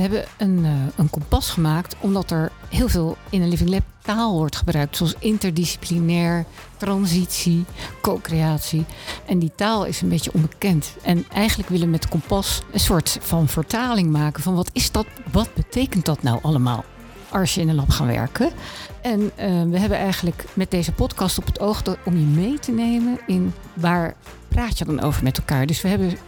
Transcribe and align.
we 0.00 0.06
hebben 0.06 0.24
een, 0.36 0.58
uh, 0.64 0.70
een 0.96 1.10
kompas 1.10 1.50
gemaakt 1.50 1.96
omdat 2.00 2.30
er 2.30 2.52
heel 2.68 2.88
veel 2.88 3.16
in 3.30 3.42
een 3.42 3.48
Living 3.48 3.70
Lab 3.70 3.82
taal 4.02 4.36
wordt 4.36 4.56
gebruikt. 4.56 4.96
Zoals 4.96 5.14
interdisciplinair, 5.18 6.44
transitie, 6.76 7.64
co-creatie. 8.02 8.84
En 9.26 9.38
die 9.38 9.52
taal 9.54 9.84
is 9.84 10.00
een 10.00 10.08
beetje 10.08 10.32
onbekend. 10.32 10.94
En 11.02 11.24
eigenlijk 11.32 11.68
willen 11.68 11.84
we 11.86 11.92
met 11.92 12.08
kompas 12.08 12.62
een 12.72 12.80
soort 12.80 13.18
van 13.20 13.48
vertaling 13.48 14.10
maken 14.10 14.42
van 14.42 14.54
wat 14.54 14.70
is 14.72 14.90
dat, 14.90 15.06
wat 15.32 15.54
betekent 15.54 16.04
dat 16.04 16.22
nou 16.22 16.38
allemaal? 16.42 16.84
Als 17.28 17.54
je 17.54 17.60
in 17.60 17.68
een 17.68 17.74
lab 17.74 17.90
gaat 17.90 18.06
werken. 18.06 18.50
En 19.02 19.20
uh, 19.20 19.30
we 19.70 19.78
hebben 19.78 19.98
eigenlijk 19.98 20.44
met 20.52 20.70
deze 20.70 20.92
podcast 20.92 21.38
op 21.38 21.46
het 21.46 21.60
oog 21.60 21.82
om 22.04 22.14
je 22.14 22.26
mee 22.26 22.58
te 22.58 22.72
nemen 22.72 23.20
in 23.26 23.54
waar 23.74 24.14
praat 24.48 24.78
je 24.78 24.84
dan 24.84 25.00
over 25.00 25.22
met 25.22 25.38
elkaar. 25.38 25.66
Dus 25.66 25.82
we 25.82 25.88
hebben 25.88 26.18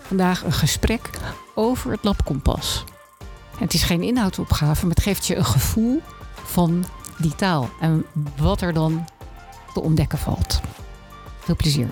vandaag 0.00 0.44
een 0.44 0.52
gesprek 0.52 1.10
over 1.54 1.90
het 1.90 2.04
labkompas. 2.04 2.84
Het 3.58 3.74
is 3.74 3.82
geen 3.82 4.02
inhoudsopgave, 4.02 4.86
maar 4.86 4.94
het 4.94 5.04
geeft 5.04 5.26
je 5.26 5.36
een 5.36 5.44
gevoel 5.44 6.00
van 6.34 6.84
die 7.18 7.34
taal 7.34 7.68
en 7.80 8.06
wat 8.36 8.60
er 8.60 8.72
dan 8.72 9.04
te 9.74 9.80
ontdekken 9.80 10.18
valt. 10.18 10.60
Veel 11.38 11.56
plezier. 11.56 11.88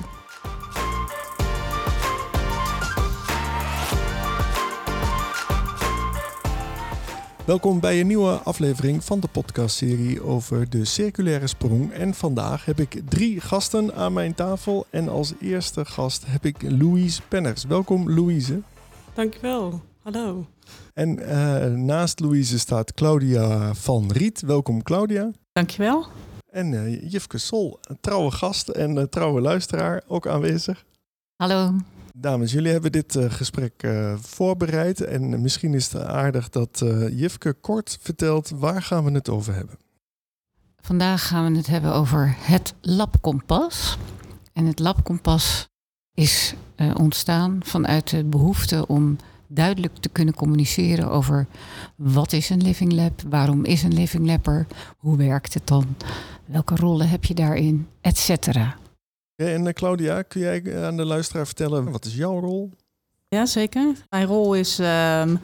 Welkom 7.44 7.80
bij 7.80 8.00
een 8.00 8.06
nieuwe 8.06 8.32
aflevering 8.32 9.04
van 9.04 9.20
de 9.20 9.28
podcastserie 9.28 10.22
over 10.22 10.70
de 10.70 10.84
circulaire 10.84 11.46
sprong. 11.46 11.92
En 11.92 12.14
vandaag 12.14 12.64
heb 12.64 12.80
ik 12.80 13.00
drie 13.08 13.40
gasten 13.40 13.94
aan 13.94 14.12
mijn 14.12 14.34
tafel. 14.34 14.86
En 14.90 15.08
als 15.08 15.32
eerste 15.40 15.84
gast 15.84 16.24
heb 16.26 16.44
ik 16.44 16.62
Louise 16.62 17.20
Penners. 17.28 17.64
Welkom 17.64 18.10
Louise. 18.10 18.62
Dankjewel. 19.14 19.82
Hallo. 20.02 20.46
En 20.94 21.18
uh, 21.18 21.64
naast 21.66 22.20
Louise 22.20 22.58
staat 22.58 22.94
Claudia 22.94 23.74
van 23.74 24.12
Riet. 24.12 24.40
Welkom 24.40 24.82
Claudia. 24.82 25.30
Dankjewel. 25.52 26.06
En 26.50 26.72
uh, 26.72 27.10
Jifke 27.10 27.38
Sol, 27.38 27.78
een 27.82 27.98
trouwe 28.00 28.30
gast 28.30 28.68
en 28.68 28.96
een 28.96 29.08
trouwe 29.08 29.40
luisteraar, 29.40 30.02
ook 30.06 30.26
aanwezig. 30.26 30.84
Hallo. 31.36 31.74
Dames, 32.16 32.52
jullie 32.52 32.72
hebben 32.72 32.92
dit 32.92 33.14
uh, 33.14 33.30
gesprek 33.30 33.82
uh, 33.82 34.14
voorbereid. 34.18 35.00
En 35.00 35.40
misschien 35.40 35.74
is 35.74 35.92
het 35.92 36.02
aardig 36.02 36.48
dat 36.48 36.82
Jifke 37.10 37.52
kort 37.52 37.98
vertelt 38.00 38.50
waar 38.50 38.82
gaan 38.82 39.04
we 39.04 39.10
het 39.10 39.28
over 39.28 39.54
hebben. 39.54 39.76
Vandaag 40.80 41.26
gaan 41.26 41.50
we 41.52 41.56
het 41.56 41.66
hebben 41.66 41.94
over 41.94 42.36
het 42.38 42.74
labkompas. 42.80 43.98
En 44.52 44.66
het 44.66 44.78
labkompas 44.78 45.68
is 46.14 46.54
ontstaan 46.96 47.60
vanuit 47.64 48.10
de 48.10 48.24
behoefte 48.24 48.86
om 48.86 49.16
duidelijk 49.54 49.96
te 49.96 50.08
kunnen 50.08 50.34
communiceren 50.34 51.10
over 51.10 51.46
wat 51.96 52.32
is 52.32 52.50
een 52.50 52.62
living 52.62 52.92
lab, 52.92 53.22
waarom 53.28 53.64
is 53.64 53.82
een 53.82 53.94
living 53.94 54.26
labber, 54.26 54.66
hoe 54.98 55.16
werkt 55.16 55.54
het 55.54 55.66
dan, 55.66 55.96
welke 56.44 56.76
rollen 56.76 57.08
heb 57.08 57.24
je 57.24 57.34
daarin, 57.34 57.88
et 58.00 58.18
cetera. 58.18 58.76
En 59.36 59.74
Claudia, 59.74 60.22
kun 60.22 60.40
jij 60.40 60.84
aan 60.86 60.96
de 60.96 61.04
luisteraar 61.04 61.46
vertellen, 61.46 61.90
wat 61.90 62.04
is 62.04 62.14
jouw 62.14 62.40
rol? 62.40 62.70
Ja, 63.28 63.46
zeker. 63.46 63.92
Mijn 64.10 64.26
rol 64.26 64.54
is 64.54 64.78
um, 64.78 65.38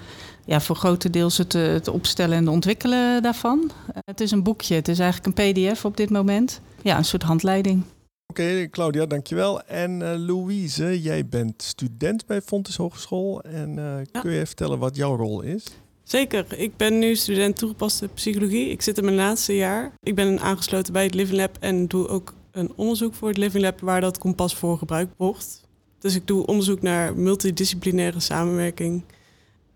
ja, 0.45 0.61
voor 0.61 0.77
grotendeels 0.77 1.39
het, 1.39 1.53
het 1.53 1.89
opstellen 1.89 2.37
en 2.37 2.49
ontwikkelen 2.49 3.23
daarvan. 3.23 3.71
Het 4.05 4.21
is 4.21 4.31
een 4.31 4.43
boekje, 4.43 4.75
het 4.75 4.89
is 4.89 4.99
eigenlijk 4.99 5.39
een 5.39 5.53
pdf 5.53 5.85
op 5.85 5.97
dit 5.97 6.11
moment. 6.11 6.61
Ja, 6.83 6.97
een 6.97 7.05
soort 7.05 7.23
handleiding. 7.23 7.85
Oké, 8.31 8.43
okay, 8.43 8.69
Claudia, 8.69 9.07
dankjewel. 9.07 9.63
En 9.63 10.01
uh, 10.01 10.13
Louise, 10.17 11.01
jij 11.01 11.27
bent 11.27 11.63
student 11.63 12.27
bij 12.27 12.43
Fontes 12.43 12.77
Hogeschool. 12.77 13.43
En 13.43 13.71
uh, 13.71 13.99
ja. 14.13 14.21
kun 14.21 14.33
je 14.33 14.47
vertellen 14.47 14.79
wat 14.79 14.97
jouw 14.97 15.17
rol 15.17 15.43
is? 15.43 15.65
Zeker. 16.03 16.47
Ik 16.59 16.77
ben 16.77 16.99
nu 16.99 17.17
student 17.17 17.57
toegepaste 17.57 18.09
psychologie. 18.09 18.69
Ik 18.69 18.83
zit 18.83 18.99
in 18.99 19.05
mijn 19.05 19.17
laatste 19.17 19.57
jaar. 19.57 19.93
Ik 20.01 20.15
ben 20.15 20.41
aangesloten 20.41 20.93
bij 20.93 21.05
het 21.05 21.15
Living 21.15 21.39
Lab 21.39 21.57
en 21.61 21.87
doe 21.87 22.09
ook 22.09 22.35
een 22.51 22.73
onderzoek 22.77 23.15
voor 23.15 23.29
het 23.29 23.37
Living 23.37 23.65
Lab 23.65 23.81
waar 23.81 24.01
dat 24.01 24.19
kompas 24.19 24.55
voor 24.57 24.79
gebruikt 24.79 25.15
wordt. 25.17 25.61
Dus 25.99 26.15
ik 26.15 26.27
doe 26.27 26.47
onderzoek 26.47 26.83
naar 26.83 27.17
multidisciplinaire 27.17 28.21
samenwerking. 28.21 29.05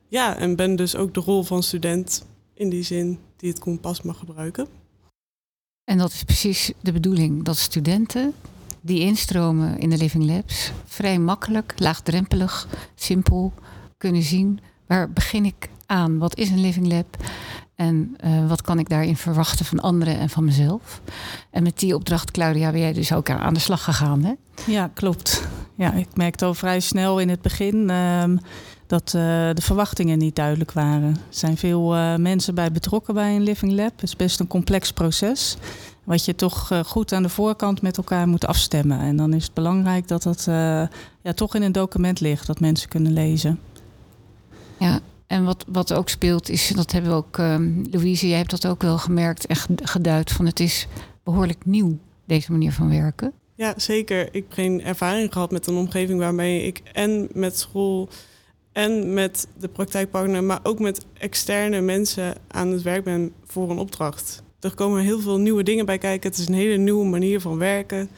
Ja, 0.08 0.38
en 0.38 0.56
ben 0.56 0.76
dus 0.76 0.96
ook 0.96 1.14
de 1.14 1.20
rol 1.20 1.42
van 1.42 1.62
student 1.62 2.26
in 2.54 2.68
die 2.68 2.82
zin 2.82 3.18
die 3.36 3.50
het 3.50 3.58
kompas 3.58 4.02
mag 4.02 4.18
gebruiken. 4.18 4.66
En 5.84 5.98
dat 5.98 6.12
is 6.12 6.24
precies 6.24 6.72
de 6.80 6.92
bedoeling, 6.92 7.44
dat 7.44 7.56
studenten 7.56 8.32
die 8.80 9.00
instromen 9.00 9.78
in 9.78 9.90
de 9.90 9.96
Living 9.96 10.24
Labs 10.24 10.72
vrij 10.84 11.18
makkelijk, 11.18 11.74
laagdrempelig, 11.76 12.68
simpel 12.94 13.52
kunnen 13.96 14.22
zien 14.22 14.60
waar 14.86 15.10
begin 15.10 15.44
ik 15.44 15.68
aan, 15.86 16.18
wat 16.18 16.36
is 16.36 16.50
een 16.50 16.60
Living 16.60 16.92
Lab 16.92 17.16
en 17.74 18.16
uh, 18.24 18.48
wat 18.48 18.62
kan 18.62 18.78
ik 18.78 18.88
daarin 18.88 19.16
verwachten 19.16 19.64
van 19.64 19.80
anderen 19.80 20.18
en 20.18 20.30
van 20.30 20.44
mezelf. 20.44 21.00
En 21.50 21.62
met 21.62 21.78
die 21.78 21.94
opdracht, 21.94 22.30
Claudia, 22.30 22.70
ben 22.70 22.80
jij 22.80 22.92
dus 22.92 23.12
ook 23.12 23.30
aan 23.30 23.54
de 23.54 23.60
slag 23.60 23.84
gegaan, 23.84 24.24
hè? 24.24 24.32
Ja, 24.66 24.90
klopt. 24.94 25.48
Ja, 25.74 25.92
ik 25.92 26.08
merkte 26.14 26.44
al 26.44 26.54
vrij 26.54 26.80
snel 26.80 27.18
in 27.18 27.28
het 27.28 27.42
begin 27.42 27.90
uh, 27.90 28.24
dat 28.86 29.12
uh, 29.16 29.22
de 29.52 29.62
verwachtingen 29.62 30.18
niet 30.18 30.36
duidelijk 30.36 30.72
waren. 30.72 31.08
Er 31.08 31.16
zijn 31.28 31.56
veel 31.56 31.96
uh, 31.96 32.16
mensen 32.16 32.54
bij 32.54 32.72
betrokken 32.72 33.14
bij 33.14 33.36
een 33.36 33.42
Living 33.42 33.72
Lab. 33.72 33.90
Het 33.90 34.02
is 34.02 34.16
best 34.16 34.40
een 34.40 34.46
complex 34.46 34.92
proces. 34.92 35.56
Wat 36.04 36.24
je 36.24 36.34
toch 36.34 36.70
uh, 36.72 36.84
goed 36.84 37.12
aan 37.12 37.22
de 37.22 37.28
voorkant 37.28 37.82
met 37.82 37.96
elkaar 37.96 38.28
moet 38.28 38.46
afstemmen. 38.46 39.00
En 39.00 39.16
dan 39.16 39.32
is 39.32 39.44
het 39.44 39.54
belangrijk 39.54 40.08
dat 40.08 40.22
dat 40.22 40.44
ja, 41.22 41.32
toch 41.34 41.54
in 41.54 41.62
een 41.62 41.72
document 41.72 42.20
ligt, 42.20 42.46
dat 42.46 42.60
mensen 42.60 42.88
kunnen 42.88 43.12
lezen. 43.12 43.60
Ja, 44.78 45.00
en 45.26 45.44
wat, 45.44 45.64
wat 45.68 45.92
ook 45.92 46.08
speelt 46.08 46.48
is, 46.48 46.68
dat 46.68 46.92
hebben 46.92 47.10
we 47.10 47.16
ook, 47.16 47.38
um, 47.38 47.82
Louise, 47.90 48.28
jij 48.28 48.38
hebt 48.38 48.50
dat 48.50 48.66
ook 48.66 48.82
wel 48.82 48.98
gemerkt 48.98 49.46
en 49.46 49.56
geduid, 49.82 50.30
van 50.32 50.46
het 50.46 50.60
is 50.60 50.86
behoorlijk 51.22 51.64
nieuw, 51.64 51.98
deze 52.24 52.52
manier 52.52 52.72
van 52.72 52.88
werken. 52.88 53.32
Ja, 53.54 53.74
zeker. 53.76 54.26
Ik 54.26 54.32
heb 54.32 54.52
geen 54.52 54.82
ervaring 54.82 55.32
gehad 55.32 55.50
met 55.50 55.66
een 55.66 55.74
omgeving 55.74 56.18
waarmee 56.18 56.62
ik 56.62 56.80
en 56.92 57.28
met 57.32 57.58
school 57.58 58.08
en 58.74 59.14
met 59.14 59.48
de 59.58 59.68
praktijkpartner, 59.68 60.44
maar 60.44 60.60
ook 60.62 60.78
met 60.78 61.06
externe 61.18 61.80
mensen 61.80 62.34
aan 62.48 62.68
het 62.68 62.82
werk 62.82 63.04
ben 63.04 63.32
voor 63.46 63.70
een 63.70 63.78
opdracht. 63.78 64.42
Er 64.60 64.74
komen 64.74 65.02
heel 65.02 65.20
veel 65.20 65.38
nieuwe 65.38 65.62
dingen 65.62 65.86
bij 65.86 65.98
kijken. 65.98 66.30
Het 66.30 66.38
is 66.38 66.48
een 66.48 66.54
hele 66.54 66.76
nieuwe 66.76 67.04
manier 67.04 67.40
van 67.40 67.58
werken. 67.58 68.08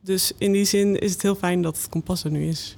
Dus 0.00 0.32
in 0.38 0.52
die 0.52 0.64
zin 0.64 0.98
is 0.98 1.12
het 1.12 1.22
heel 1.22 1.34
fijn 1.34 1.62
dat 1.62 1.76
het 1.76 1.88
kompas 1.88 2.24
er 2.24 2.30
nu 2.30 2.48
is. 2.48 2.76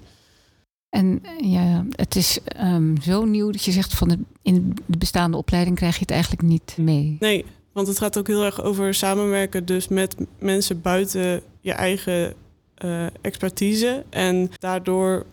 En 0.88 1.22
ja, 1.40 1.86
het 1.90 2.16
is 2.16 2.38
um, 2.60 3.00
zo 3.02 3.24
nieuw 3.24 3.50
dat 3.50 3.64
je 3.64 3.72
zegt 3.72 3.94
van 3.94 4.08
de, 4.08 4.18
in 4.42 4.76
de 4.86 4.98
bestaande 4.98 5.36
opleiding 5.36 5.76
krijg 5.76 5.94
je 5.94 6.00
het 6.00 6.10
eigenlijk 6.10 6.42
niet 6.42 6.76
mee. 6.78 7.16
Nee, 7.20 7.44
want 7.72 7.86
het 7.86 7.98
gaat 7.98 8.18
ook 8.18 8.26
heel 8.26 8.44
erg 8.44 8.62
over 8.62 8.94
samenwerken, 8.94 9.64
dus 9.64 9.88
met 9.88 10.16
mensen 10.38 10.80
buiten 10.80 11.42
je 11.60 11.72
eigen 11.72 12.34
uh, 12.84 13.06
expertise. 13.20 14.04
En 14.10 14.50
daardoor, 14.58 15.26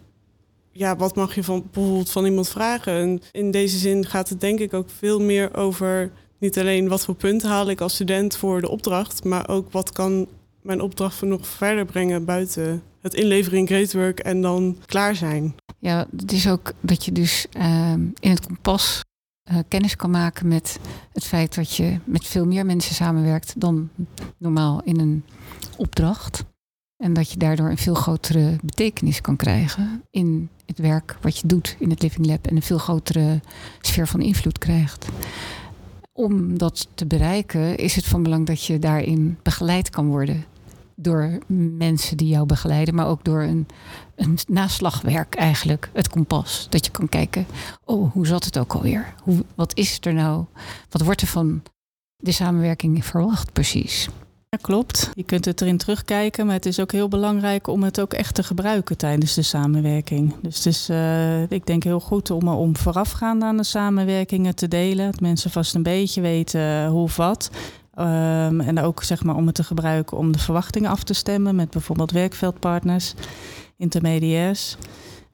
ja, 0.77 0.95
wat 0.95 1.15
mag 1.15 1.35
je 1.35 1.43
van, 1.43 1.63
bijvoorbeeld 1.71 2.09
van 2.09 2.25
iemand 2.25 2.49
vragen? 2.49 2.93
En 2.93 3.21
in 3.31 3.51
deze 3.51 3.77
zin 3.77 4.05
gaat 4.05 4.29
het 4.29 4.39
denk 4.39 4.59
ik 4.59 4.73
ook 4.73 4.89
veel 4.89 5.21
meer 5.21 5.55
over 5.55 6.11
niet 6.39 6.59
alleen 6.59 6.87
wat 6.87 7.05
voor 7.05 7.15
punten 7.15 7.49
haal 7.49 7.69
ik 7.69 7.81
als 7.81 7.93
student 7.93 8.35
voor 8.35 8.61
de 8.61 8.69
opdracht, 8.69 9.23
maar 9.23 9.49
ook 9.49 9.71
wat 9.71 9.91
kan 9.91 10.27
mijn 10.61 10.81
opdracht 10.81 11.21
nog 11.21 11.47
verder 11.47 11.85
brengen 11.85 12.25
buiten 12.25 12.83
het 13.01 13.13
inleveren 13.13 13.59
in 13.59 13.67
Great 13.67 13.93
Work 13.93 14.19
en 14.19 14.41
dan 14.41 14.77
klaar 14.85 15.15
zijn. 15.15 15.55
Ja, 15.79 16.07
het 16.17 16.31
is 16.31 16.49
ook 16.49 16.73
dat 16.81 17.05
je 17.05 17.11
dus 17.11 17.47
uh, 17.57 17.91
in 18.19 18.29
het 18.29 18.45
kompas 18.45 19.03
uh, 19.51 19.57
kennis 19.67 19.95
kan 19.95 20.09
maken 20.09 20.47
met 20.47 20.79
het 21.13 21.23
feit 21.23 21.55
dat 21.55 21.75
je 21.75 21.99
met 22.03 22.25
veel 22.25 22.45
meer 22.45 22.65
mensen 22.65 22.95
samenwerkt 22.95 23.53
dan 23.61 23.89
normaal 24.37 24.81
in 24.83 24.99
een 24.99 25.23
opdracht. 25.77 26.43
En 26.97 27.13
dat 27.13 27.31
je 27.31 27.37
daardoor 27.37 27.69
een 27.69 27.77
veel 27.77 27.93
grotere 27.93 28.55
betekenis 28.63 29.21
kan 29.21 29.35
krijgen 29.35 30.03
in 30.11 30.49
het 30.65 30.79
werk 30.79 31.17
wat 31.21 31.37
je 31.37 31.47
doet 31.47 31.75
in 31.79 31.89
het 31.89 32.01
Living 32.01 32.25
Lab 32.25 32.47
en 32.47 32.55
een 32.55 32.61
veel 32.61 32.77
grotere 32.77 33.41
sfeer 33.81 34.07
van 34.07 34.21
invloed 34.21 34.57
krijgt. 34.57 35.07
Om 36.13 36.57
dat 36.57 36.87
te 36.93 37.05
bereiken 37.05 37.77
is 37.77 37.95
het 37.95 38.05
van 38.05 38.23
belang 38.23 38.45
dat 38.45 38.63
je 38.63 38.79
daarin 38.79 39.37
begeleid 39.43 39.89
kan 39.89 40.07
worden 40.07 40.45
door 40.99 41.37
mensen 41.77 42.17
die 42.17 42.27
jou 42.27 42.45
begeleiden, 42.45 42.95
maar 42.95 43.07
ook 43.07 43.23
door 43.23 43.41
een, 43.41 43.67
een 44.15 44.37
naslagwerk 44.47 45.35
eigenlijk, 45.35 45.89
het 45.93 46.09
kompas. 46.09 46.67
Dat 46.69 46.85
je 46.85 46.91
kan 46.91 47.09
kijken, 47.09 47.45
oh, 47.85 48.11
hoe 48.11 48.27
zat 48.27 48.45
het 48.45 48.57
ook 48.57 48.73
alweer? 48.73 49.13
Hoe, 49.23 49.45
wat 49.55 49.75
is 49.75 49.97
er 50.01 50.13
nou? 50.13 50.45
Wat 50.89 51.01
wordt 51.01 51.21
er 51.21 51.27
van 51.27 51.63
de 52.15 52.31
samenwerking 52.31 53.05
verwacht 53.05 53.53
precies? 53.53 54.09
Ja, 54.49 54.57
klopt. 54.61 55.11
Je 55.13 55.23
kunt 55.23 55.45
het 55.45 55.61
erin 55.61 55.77
terugkijken, 55.77 56.45
maar 56.45 56.55
het 56.55 56.65
is 56.65 56.79
ook 56.79 56.91
heel 56.91 57.07
belangrijk 57.07 57.67
om 57.67 57.83
het 57.83 57.99
ook 57.99 58.13
echt 58.13 58.35
te 58.35 58.43
gebruiken 58.43 58.97
tijdens 58.97 59.33
de 59.33 59.41
samenwerking. 59.41 60.35
Dus 60.41 60.55
het 60.55 60.65
is, 60.65 60.89
uh, 60.89 61.51
ik 61.51 61.65
denk, 61.65 61.83
heel 61.83 61.99
goed 61.99 62.31
om, 62.31 62.47
om 62.47 62.77
voorafgaand 62.77 63.43
aan 63.43 63.57
de 63.57 63.63
samenwerkingen 63.63 64.55
te 64.55 64.67
delen. 64.67 65.11
Dat 65.11 65.19
mensen 65.19 65.51
vast 65.51 65.75
een 65.75 65.83
beetje 65.83 66.21
weten 66.21 66.87
hoe 66.87 67.09
wat. 67.15 67.49
Um, 67.99 68.61
en 68.61 68.79
ook 68.79 69.03
zeg 69.03 69.23
maar, 69.23 69.35
om 69.35 69.45
het 69.45 69.55
te 69.55 69.63
gebruiken 69.63 70.17
om 70.17 70.31
de 70.31 70.39
verwachtingen 70.39 70.89
af 70.89 71.03
te 71.03 71.13
stemmen 71.13 71.55
met 71.55 71.69
bijvoorbeeld 71.69 72.11
werkveldpartners, 72.11 73.13
intermediairs. 73.77 74.77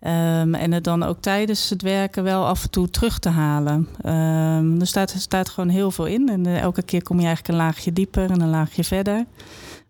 Ehm, 0.03 0.53
en 0.53 0.71
het 0.71 0.83
dan 0.83 1.03
ook 1.03 1.21
tijdens 1.21 1.69
het 1.69 1.81
werken 1.81 2.23
wel 2.23 2.45
af 2.45 2.63
en 2.63 2.69
toe 2.69 2.89
terug 2.89 3.19
te 3.19 3.29
halen. 3.29 3.87
Um, 4.05 4.79
er 4.79 4.87
staat, 4.87 5.13
er 5.13 5.19
staat 5.19 5.49
gewoon 5.49 5.69
heel 5.69 5.91
veel 5.91 6.05
in. 6.05 6.29
En 6.29 6.47
uh, 6.47 6.59
elke 6.59 6.81
keer 6.81 7.03
kom 7.03 7.19
je 7.19 7.25
eigenlijk 7.25 7.53
een 7.53 7.65
laagje 7.65 7.93
dieper 7.93 8.31
en 8.31 8.41
een 8.41 8.49
laagje 8.49 8.83
verder. 8.83 9.25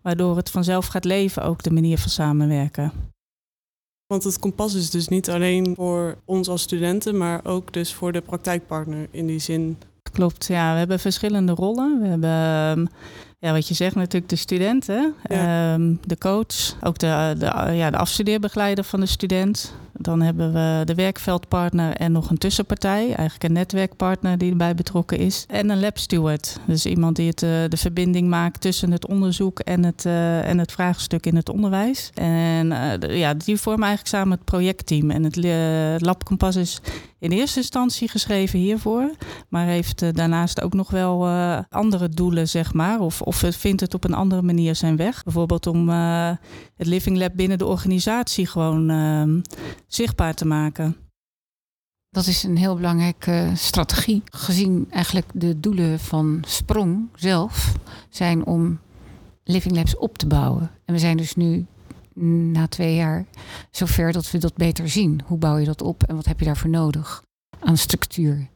Waardoor 0.02 0.36
het 0.36 0.50
vanzelf 0.50 0.86
gaat 0.86 1.04
leven, 1.04 1.42
ook 1.42 1.62
de 1.62 1.70
manier 1.70 1.98
van 1.98 2.10
samenwerken. 2.10 2.92
Want 4.06 4.24
het 4.24 4.38
kompas 4.38 4.74
is 4.74 4.90
dus 4.90 5.08
niet 5.08 5.30
alleen 5.30 5.74
voor 5.76 6.16
ons 6.24 6.48
als 6.48 6.62
studenten, 6.62 7.16
maar 7.16 7.40
ook 7.44 7.72
dus 7.72 7.94
voor 7.94 8.12
de 8.12 8.20
praktijkpartner 8.20 9.08
in 9.10 9.26
die 9.26 9.38
zin. 9.38 9.78
Klopt, 10.12 10.46
ja. 10.46 10.72
We 10.72 10.78
hebben 10.78 11.00
verschillende 11.00 11.52
rollen. 11.52 12.00
We 12.00 12.06
hebben 12.06 12.90
ja, 13.44 13.52
wat 13.52 13.68
je 13.68 13.74
zegt 13.74 13.94
natuurlijk 13.94 14.28
de 14.28 14.36
studenten, 14.36 15.14
ja. 15.28 15.74
um, 15.74 15.98
de 16.06 16.18
coach, 16.18 16.76
ook 16.82 16.98
de, 16.98 17.34
de, 17.38 17.72
ja, 17.72 17.90
de 17.90 17.96
afstudeerbegeleider 17.96 18.84
van 18.84 19.00
de 19.00 19.06
student. 19.06 19.74
Dan 19.98 20.20
hebben 20.20 20.52
we 20.52 20.82
de 20.84 20.94
werkveldpartner 20.94 21.94
en 21.94 22.12
nog 22.12 22.30
een 22.30 22.38
tussenpartij, 22.38 23.04
eigenlijk 23.06 23.42
een 23.42 23.52
netwerkpartner 23.52 24.38
die 24.38 24.50
erbij 24.50 24.74
betrokken 24.74 25.18
is. 25.18 25.44
En 25.48 25.70
een 25.70 25.80
lab 25.80 25.98
steward, 25.98 26.58
dus 26.66 26.86
iemand 26.86 27.16
die 27.16 27.28
het, 27.28 27.42
uh, 27.42 27.50
de 27.68 27.76
verbinding 27.76 28.28
maakt 28.28 28.60
tussen 28.60 28.90
het 28.90 29.06
onderzoek 29.06 29.58
en 29.58 29.84
het, 29.84 30.04
uh, 30.04 30.48
en 30.48 30.58
het 30.58 30.72
vraagstuk 30.72 31.26
in 31.26 31.36
het 31.36 31.48
onderwijs. 31.48 32.10
En 32.14 32.68
de, 33.00 33.06
ja, 33.06 33.34
die 33.34 33.56
vormen 33.56 33.86
eigenlijk 33.86 34.16
samen 34.16 34.36
het 34.36 34.44
projectteam. 34.44 35.10
En 35.10 35.24
het 35.24 35.36
Lab 36.02 36.24
Kompas 36.24 36.56
is 36.56 36.80
in 37.18 37.30
eerste 37.30 37.58
instantie 37.58 38.08
geschreven 38.08 38.58
hiervoor, 38.58 39.10
maar 39.48 39.66
heeft 39.66 40.14
daarnaast 40.14 40.62
ook 40.62 40.74
nog 40.74 40.90
wel 40.90 41.28
andere 41.70 42.08
doelen, 42.08 42.48
zeg 42.48 42.72
maar. 42.72 43.00
Of, 43.00 43.22
of 43.22 43.36
vindt 43.36 43.80
het 43.80 43.94
op 43.94 44.04
een 44.04 44.14
andere 44.14 44.42
manier 44.42 44.74
zijn 44.74 44.96
weg. 44.96 45.22
Bijvoorbeeld 45.22 45.66
om 45.66 45.88
het 45.88 46.86
Living 46.86 47.18
Lab 47.18 47.32
binnen 47.34 47.58
de 47.58 47.66
organisatie 47.66 48.46
gewoon 48.46 48.90
ehm, 48.90 49.40
zichtbaar 49.94 50.34
te 50.34 50.46
maken. 50.46 50.96
Dat 52.10 52.26
is 52.26 52.42
een 52.42 52.56
heel 52.56 52.76
belangrijke 52.76 53.50
strategie. 53.54 54.22
Gezien 54.24 54.86
eigenlijk 54.90 55.26
de 55.34 55.60
doelen 55.60 56.00
van 56.00 56.42
Sprong 56.46 57.08
zelf 57.14 57.74
zijn 58.08 58.46
om 58.46 58.78
Living 59.44 59.74
Labs 59.74 59.96
op 59.96 60.18
te 60.18 60.26
bouwen. 60.26 60.70
En 60.84 60.94
we 60.94 61.00
zijn 61.00 61.16
dus 61.16 61.34
nu 61.34 61.66
na 62.52 62.66
twee 62.66 62.94
jaar 62.94 63.26
zover 63.70 64.12
dat 64.12 64.30
we 64.30 64.38
dat 64.38 64.54
beter 64.54 64.88
zien. 64.88 65.20
Hoe 65.26 65.38
bouw 65.38 65.56
je 65.56 65.64
dat 65.64 65.82
op 65.82 66.02
en 66.02 66.16
wat 66.16 66.24
heb 66.24 66.38
je 66.38 66.44
daarvoor 66.44 66.70
nodig? 66.70 67.22
Aan 67.60 67.76
structuur, 67.76 68.48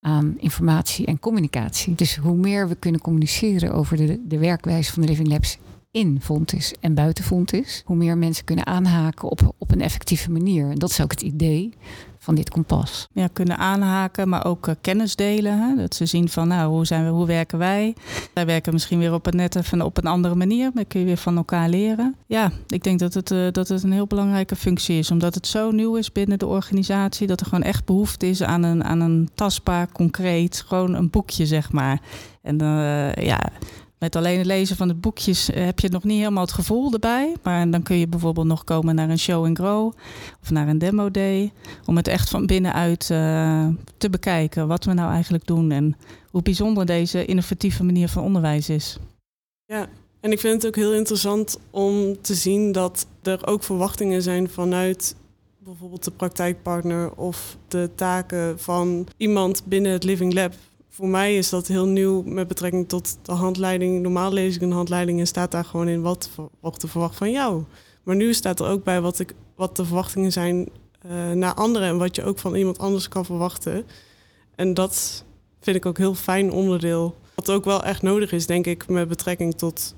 aan 0.00 0.34
informatie 0.38 1.06
en 1.06 1.18
communicatie. 1.18 1.94
Dus 1.94 2.16
hoe 2.16 2.36
meer 2.36 2.68
we 2.68 2.74
kunnen 2.74 3.00
communiceren 3.00 3.72
over 3.72 3.96
de, 3.96 4.26
de 4.26 4.38
werkwijze 4.38 4.92
van 4.92 5.02
de 5.02 5.08
Living 5.08 5.28
Labs 5.28 5.58
in 5.92 6.20
Fontis 6.20 6.74
en 6.80 6.94
buiten 6.94 7.24
Fontis, 7.24 7.82
hoe 7.84 7.96
meer 7.96 8.18
mensen 8.18 8.44
kunnen 8.44 8.66
aanhaken 8.66 9.28
op, 9.28 9.54
op 9.58 9.72
een 9.72 9.80
effectieve 9.80 10.30
manier. 10.30 10.70
En 10.70 10.78
dat 10.78 10.90
is 10.90 11.00
ook 11.00 11.10
het 11.10 11.22
idee 11.22 11.72
van 12.18 12.34
dit 12.34 12.50
kompas. 12.50 13.08
Ja, 13.12 13.28
kunnen 13.32 13.58
aanhaken, 13.58 14.28
maar 14.28 14.44
ook 14.44 14.68
uh, 14.68 14.74
kennis 14.80 15.16
delen. 15.16 15.58
Hè? 15.58 15.76
Dat 15.76 15.94
ze 15.94 16.06
zien 16.06 16.28
van, 16.28 16.48
nou, 16.48 16.70
hoe, 16.70 16.86
zijn 16.86 17.04
we, 17.04 17.10
hoe 17.10 17.26
werken 17.26 17.58
wij? 17.58 17.94
Wij 18.34 18.46
werken 18.46 18.72
misschien 18.72 18.98
weer 18.98 19.12
op 19.12 19.26
een 19.26 19.36
net 19.36 19.56
even 19.56 19.82
op 19.82 19.96
een 19.96 20.06
andere 20.06 20.34
manier. 20.34 20.70
Dan 20.74 20.86
kun 20.86 21.00
je 21.00 21.06
weer 21.06 21.16
van 21.16 21.36
elkaar 21.36 21.68
leren. 21.68 22.16
Ja, 22.26 22.50
ik 22.66 22.82
denk 22.82 22.98
dat 22.98 23.14
het, 23.14 23.30
uh, 23.30 23.50
dat 23.50 23.68
het 23.68 23.82
een 23.82 23.92
heel 23.92 24.06
belangrijke 24.06 24.56
functie 24.56 24.98
is. 24.98 25.10
Omdat 25.10 25.34
het 25.34 25.46
zo 25.46 25.70
nieuw 25.70 25.96
is 25.96 26.12
binnen 26.12 26.38
de 26.38 26.46
organisatie. 26.46 27.26
Dat 27.26 27.40
er 27.40 27.46
gewoon 27.46 27.64
echt 27.64 27.84
behoefte 27.84 28.26
is 28.26 28.42
aan 28.42 28.62
een, 28.62 28.84
aan 28.84 29.00
een 29.00 29.30
tastbaar, 29.34 29.92
concreet, 29.92 30.64
gewoon 30.66 30.94
een 30.94 31.10
boekje, 31.10 31.46
zeg 31.46 31.72
maar. 31.72 32.00
En 32.42 32.62
uh, 32.62 33.14
ja, 33.14 33.40
met 34.02 34.16
alleen 34.16 34.38
het 34.38 34.46
lezen 34.46 34.76
van 34.76 34.88
de 34.88 34.94
boekjes 34.94 35.50
eh, 35.50 35.64
heb 35.64 35.80
je 35.80 35.88
nog 35.88 36.04
niet 36.04 36.18
helemaal 36.18 36.42
het 36.42 36.52
gevoel 36.52 36.92
erbij. 36.92 37.36
Maar 37.42 37.70
dan 37.70 37.82
kun 37.82 37.96
je 37.96 38.06
bijvoorbeeld 38.06 38.46
nog 38.46 38.64
komen 38.64 38.94
naar 38.94 39.10
een 39.10 39.18
show 39.18 39.44
and 39.44 39.58
grow 39.58 39.92
of 40.42 40.50
naar 40.50 40.68
een 40.68 40.78
demo 40.78 41.10
day. 41.10 41.52
Om 41.86 41.96
het 41.96 42.08
echt 42.08 42.30
van 42.30 42.46
binnenuit 42.46 43.08
uh, 43.12 43.68
te 43.96 44.10
bekijken 44.10 44.68
wat 44.68 44.84
we 44.84 44.92
nou 44.92 45.12
eigenlijk 45.12 45.46
doen 45.46 45.70
en 45.70 45.96
hoe 46.30 46.42
bijzonder 46.42 46.86
deze 46.86 47.24
innovatieve 47.24 47.84
manier 47.84 48.08
van 48.08 48.22
onderwijs 48.22 48.68
is. 48.68 48.98
Ja, 49.64 49.88
en 50.20 50.32
ik 50.32 50.40
vind 50.40 50.54
het 50.54 50.66
ook 50.66 50.76
heel 50.76 50.94
interessant 50.94 51.58
om 51.70 52.20
te 52.20 52.34
zien 52.34 52.72
dat 52.72 53.06
er 53.22 53.46
ook 53.46 53.62
verwachtingen 53.62 54.22
zijn 54.22 54.50
vanuit 54.50 55.14
bijvoorbeeld 55.58 56.04
de 56.04 56.10
praktijkpartner 56.10 57.12
of 57.14 57.56
de 57.68 57.90
taken 57.94 58.58
van 58.58 59.06
iemand 59.16 59.62
binnen 59.64 59.92
het 59.92 60.04
Living 60.04 60.34
Lab 60.34 60.52
voor 60.94 61.08
mij 61.08 61.36
is 61.36 61.48
dat 61.48 61.66
heel 61.66 61.86
nieuw 61.86 62.22
met 62.22 62.48
betrekking 62.48 62.88
tot 62.88 63.18
de 63.22 63.32
handleiding. 63.32 64.02
Normaal 64.02 64.32
lees 64.32 64.54
ik 64.54 64.62
een 64.62 64.72
handleiding 64.72 65.18
en 65.18 65.26
staat 65.26 65.50
daar 65.50 65.64
gewoon 65.64 65.88
in 65.88 66.02
wat 66.02 66.30
wordt 66.60 66.82
er 66.82 66.88
verwacht 66.88 67.16
van 67.16 67.30
jou. 67.30 67.64
Maar 68.02 68.16
nu 68.16 68.34
staat 68.34 68.60
er 68.60 68.66
ook 68.66 68.84
bij 68.84 69.00
wat, 69.00 69.18
ik, 69.18 69.34
wat 69.54 69.76
de 69.76 69.84
verwachtingen 69.84 70.32
zijn 70.32 70.68
uh, 71.06 71.30
naar 71.30 71.54
anderen 71.54 71.88
en 71.88 71.98
wat 71.98 72.16
je 72.16 72.24
ook 72.24 72.38
van 72.38 72.54
iemand 72.54 72.78
anders 72.78 73.08
kan 73.08 73.24
verwachten. 73.24 73.86
En 74.54 74.74
dat 74.74 75.24
vind 75.60 75.76
ik 75.76 75.86
ook 75.86 75.98
heel 75.98 76.14
fijn 76.14 76.52
onderdeel. 76.52 77.14
Wat 77.34 77.50
ook 77.50 77.64
wel 77.64 77.82
echt 77.82 78.02
nodig 78.02 78.32
is, 78.32 78.46
denk 78.46 78.66
ik, 78.66 78.88
met 78.88 79.08
betrekking 79.08 79.54
tot 79.54 79.94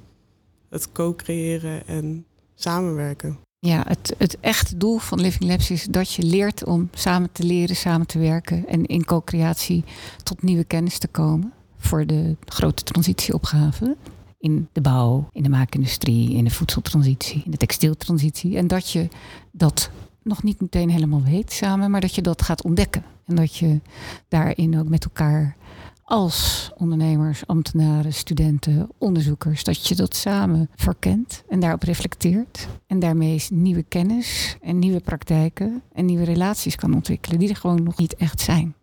het 0.69 0.93
co-creëren 0.93 1.87
en 1.87 2.27
samenwerken. 2.55 3.39
Ja, 3.67 3.83
het, 3.87 4.15
het 4.19 4.41
echte 4.41 4.77
doel 4.77 4.99
van 4.99 5.21
Living 5.21 5.51
Labs 5.51 5.71
is 5.71 5.85
dat 5.85 6.13
je 6.13 6.23
leert 6.23 6.65
om 6.65 6.89
samen 6.95 7.33
te 7.33 7.45
leren, 7.45 7.77
samen 7.77 8.07
te 8.07 8.19
werken 8.19 8.69
en 8.69 8.87
in 8.87 9.05
co-creatie 9.05 9.85
tot 10.23 10.43
nieuwe 10.43 10.65
kennis 10.65 10.99
te 10.99 11.09
komen 11.09 11.53
voor 11.77 12.07
de 12.07 12.37
grote 12.45 12.83
transitieopgaven. 12.83 13.97
In 14.39 14.69
de 14.73 14.81
bouw, 14.81 15.29
in 15.33 15.43
de 15.43 15.49
maakindustrie, 15.49 16.35
in 16.35 16.45
de 16.45 16.51
voedseltransitie, 16.51 17.43
in 17.45 17.51
de 17.51 17.57
textieltransitie. 17.57 18.57
En 18.57 18.67
dat 18.67 18.91
je 18.91 19.09
dat 19.53 19.91
nog 20.23 20.43
niet 20.43 20.61
meteen 20.61 20.91
helemaal 20.91 21.23
weet 21.23 21.53
samen, 21.53 21.91
maar 21.91 22.01
dat 22.01 22.15
je 22.15 22.23
dat 22.23 22.43
gaat 22.43 22.63
ontdekken. 22.63 23.05
En 23.27 23.37
dat 23.37 23.57
je 23.57 23.81
daarin 24.29 24.79
ook 24.79 24.89
met 24.89 25.05
elkaar 25.05 25.57
als 26.05 26.71
ondernemers, 26.77 27.47
ambtenaren, 27.47 28.13
studenten, 28.13 28.89
onderzoekers, 28.99 29.65
dat 29.65 29.87
je 29.87 29.95
dat 29.95 30.17
samen 30.17 30.71
verkent 30.75 31.43
en 31.49 31.61
daarop 31.61 31.83
reflecteert. 31.83 32.69
En 32.87 32.99
daarmee 32.99 33.45
nieuwe 33.51 33.83
kennis 33.83 34.57
en 34.61 34.79
nieuwe 34.79 35.01
praktijken 35.01 35.83
en 35.93 36.05
nieuwe 36.05 36.25
relaties 36.25 36.77
kan 36.77 36.95
ontwikkelen, 36.95 37.39
die 37.39 37.49
er 37.49 37.57
gewoon 37.57 37.83
nog 37.83 37.97
niet 37.97 38.15
echt 38.15 38.41
zijn. 38.41 38.75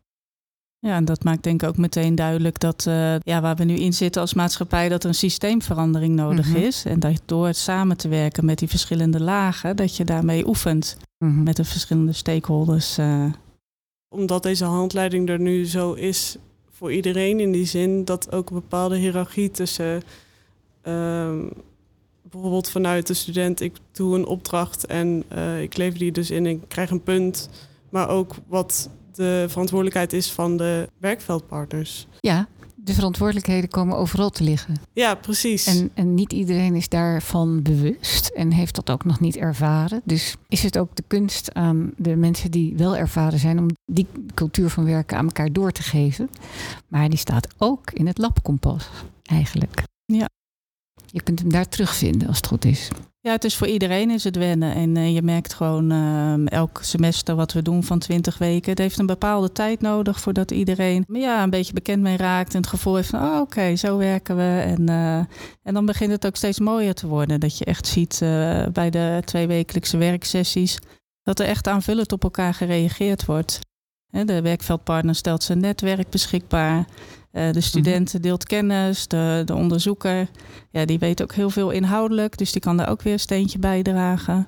Ja, 0.79 0.95
en 0.95 1.05
dat 1.05 1.23
maakt 1.23 1.43
denk 1.43 1.61
ik 1.61 1.69
ook 1.69 1.77
meteen 1.77 2.15
duidelijk 2.15 2.59
dat 2.59 2.85
uh, 2.87 3.15
ja, 3.19 3.41
waar 3.41 3.55
we 3.55 3.63
nu 3.63 3.75
in 3.75 3.93
zitten 3.93 4.21
als 4.21 4.33
maatschappij, 4.33 4.89
dat 4.89 5.03
er 5.03 5.09
een 5.09 5.15
systeemverandering 5.15 6.15
nodig 6.15 6.47
mm 6.47 6.53
-hmm. 6.53 6.63
is. 6.63 6.85
En 6.85 6.99
dat 6.99 7.21
door 7.25 7.45
het 7.45 7.57
samen 7.57 7.97
te 7.97 8.07
werken 8.07 8.45
met 8.45 8.59
die 8.59 8.67
verschillende 8.67 9.19
lagen, 9.19 9.75
dat 9.75 9.97
je 9.97 10.05
daarmee 10.05 10.47
oefent 10.47 10.97
mm 11.17 11.29
-hmm. 11.29 11.43
met 11.43 11.55
de 11.55 11.63
verschillende 11.63 12.13
stakeholders. 12.13 12.97
Uh. 12.97 13.25
Omdat 14.15 14.43
deze 14.43 14.65
handleiding 14.65 15.29
er 15.29 15.39
nu 15.39 15.65
zo 15.65 15.93
is, 15.93 16.37
voor 16.81 16.93
iedereen 16.93 17.39
in 17.39 17.51
die 17.51 17.65
zin 17.65 18.05
dat 18.05 18.31
ook 18.31 18.49
een 18.49 18.55
bepaalde 18.55 18.95
hiërarchie 18.95 19.51
tussen 19.51 20.01
uh, 20.83 21.39
bijvoorbeeld 22.21 22.69
vanuit 22.69 23.07
de 23.07 23.13
student, 23.13 23.61
ik 23.61 23.75
doe 23.91 24.15
een 24.15 24.25
opdracht 24.25 24.85
en 24.85 25.23
uh, 25.33 25.61
ik 25.61 25.77
lever 25.77 25.99
die 25.99 26.11
dus 26.11 26.31
in 26.31 26.45
en 26.45 26.51
ik 26.51 26.61
krijg 26.67 26.89
een 26.89 27.03
punt, 27.03 27.49
maar 27.89 28.09
ook 28.09 28.35
wat 28.47 28.89
de 29.13 29.45
verantwoordelijkheid 29.49 30.13
is 30.13 30.31
van 30.31 30.57
de 30.57 30.87
werkveldpartners. 30.97 32.07
Ja, 32.19 32.47
de 32.83 32.93
verantwoordelijkheden 32.93 33.69
komen 33.69 33.97
overal 33.97 34.29
te 34.29 34.43
liggen. 34.43 34.75
Ja, 34.93 35.15
precies. 35.15 35.65
En, 35.67 35.91
en 35.93 36.13
niet 36.13 36.33
iedereen 36.33 36.75
is 36.75 36.89
daarvan 36.89 37.61
bewust 37.61 38.27
en 38.27 38.51
heeft 38.51 38.75
dat 38.75 38.89
ook 38.89 39.05
nog 39.05 39.19
niet 39.19 39.35
ervaren. 39.37 40.01
Dus 40.03 40.35
is 40.47 40.63
het 40.63 40.77
ook 40.77 40.95
de 40.95 41.03
kunst 41.07 41.53
aan 41.53 41.91
de 41.97 42.15
mensen 42.15 42.51
die 42.51 42.75
wel 42.77 42.97
ervaren 42.97 43.39
zijn 43.39 43.59
om 43.59 43.67
die 43.85 44.07
cultuur 44.33 44.69
van 44.69 44.85
werken 44.85 45.17
aan 45.17 45.25
elkaar 45.25 45.51
door 45.51 45.71
te 45.71 45.83
geven. 45.83 46.29
Maar 46.87 47.09
die 47.09 47.19
staat 47.19 47.47
ook 47.57 47.91
in 47.91 48.07
het 48.07 48.17
labkompas 48.17 48.89
eigenlijk. 49.23 49.83
Ja. 50.05 50.29
Je 51.11 51.21
kunt 51.21 51.39
hem 51.39 51.51
daar 51.51 51.69
terugvinden 51.69 52.27
als 52.27 52.37
het 52.37 52.47
goed 52.47 52.65
is. 52.65 52.89
Ja, 53.19 53.31
het 53.31 53.43
is 53.43 53.55
voor 53.55 53.67
iedereen 53.67 54.09
is 54.09 54.23
het 54.23 54.35
wennen. 54.35 54.75
En 54.75 54.95
uh, 54.95 55.13
je 55.13 55.21
merkt 55.21 55.53
gewoon 55.53 55.91
uh, 55.91 56.51
elk 56.51 56.79
semester 56.83 57.35
wat 57.35 57.53
we 57.53 57.61
doen 57.61 57.83
van 57.83 57.99
20 57.99 58.37
weken. 58.37 58.69
Het 58.69 58.79
heeft 58.79 58.99
een 58.99 59.05
bepaalde 59.05 59.51
tijd 59.51 59.81
nodig 59.81 60.19
voordat 60.19 60.51
iedereen 60.51 61.05
ja, 61.07 61.43
een 61.43 61.49
beetje 61.49 61.73
bekend 61.73 62.01
mee 62.01 62.17
raakt. 62.17 62.53
En 62.53 62.59
het 62.59 62.69
gevoel 62.69 62.95
heeft 62.95 63.09
van, 63.09 63.21
oh, 63.21 63.39
oké, 63.39 63.75
zo 63.75 63.97
werken 63.97 64.35
we. 64.35 64.61
En, 64.65 64.89
uh, 64.89 65.17
en 65.63 65.73
dan 65.73 65.85
begint 65.85 66.11
het 66.11 66.25
ook 66.25 66.35
steeds 66.35 66.59
mooier 66.59 66.93
te 66.93 67.07
worden. 67.07 67.39
Dat 67.39 67.57
je 67.57 67.65
echt 67.65 67.87
ziet 67.87 68.17
bij 68.73 68.89
de 68.89 69.21
tweewekelijkse 69.25 69.97
werksessies... 69.97 70.79
dat 71.23 71.39
er 71.39 71.45
echt 71.45 71.67
aanvullend 71.67 72.11
op 72.11 72.23
elkaar 72.23 72.53
gereageerd 72.53 73.25
wordt. 73.25 73.59
De 74.11 74.41
werkveldpartner 74.41 75.15
stelt 75.15 75.43
zijn 75.43 75.59
netwerk 75.59 76.09
beschikbaar. 76.09 76.85
Uh, 77.33 77.51
de 77.51 77.61
student 77.61 78.23
deelt 78.23 78.43
kennis, 78.43 79.07
de, 79.07 79.41
de 79.45 79.55
onderzoeker, 79.55 80.29
ja, 80.71 80.85
die 80.85 80.99
weet 80.99 81.21
ook 81.21 81.33
heel 81.33 81.49
veel 81.49 81.69
inhoudelijk, 81.69 82.37
dus 82.37 82.51
die 82.51 82.61
kan 82.61 82.77
daar 82.77 82.89
ook 82.89 83.01
weer 83.01 83.13
een 83.13 83.19
steentje 83.19 83.59
bijdragen. 83.59 84.47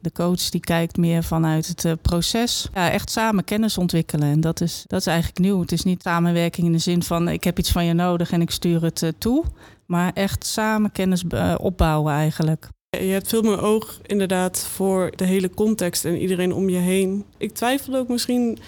De 0.00 0.12
coach 0.12 0.50
die 0.50 0.60
kijkt 0.60 0.96
meer 0.96 1.24
vanuit 1.24 1.66
het 1.66 1.84
uh, 1.84 1.92
proces. 2.02 2.68
Ja, 2.74 2.90
echt 2.90 3.10
samen 3.10 3.44
kennis 3.44 3.78
ontwikkelen. 3.78 4.28
En 4.28 4.40
dat 4.40 4.60
is, 4.60 4.84
dat 4.86 5.00
is 5.00 5.06
eigenlijk 5.06 5.38
nieuw. 5.38 5.60
Het 5.60 5.72
is 5.72 5.82
niet 5.82 6.02
samenwerking 6.02 6.66
in 6.66 6.72
de 6.72 6.78
zin 6.78 7.02
van 7.02 7.28
ik 7.28 7.44
heb 7.44 7.58
iets 7.58 7.72
van 7.72 7.84
je 7.84 7.92
nodig 7.92 8.30
en 8.30 8.40
ik 8.40 8.50
stuur 8.50 8.82
het 8.82 9.02
uh, 9.02 9.10
toe. 9.18 9.44
Maar 9.86 10.12
echt 10.12 10.46
samen 10.46 10.92
kennis 10.92 11.24
opbouwen 11.56 12.12
eigenlijk. 12.12 12.68
Je 12.90 13.12
hebt 13.12 13.28
veel 13.28 13.42
meer 13.42 13.62
oog 13.62 14.00
inderdaad 14.02 14.66
voor 14.66 15.12
de 15.16 15.24
hele 15.24 15.50
context 15.50 16.04
en 16.04 16.16
iedereen 16.16 16.52
om 16.52 16.68
je 16.68 16.78
heen. 16.78 17.24
Ik 17.38 17.54
twijfel 17.54 17.94
ook 17.94 18.08
misschien 18.08 18.58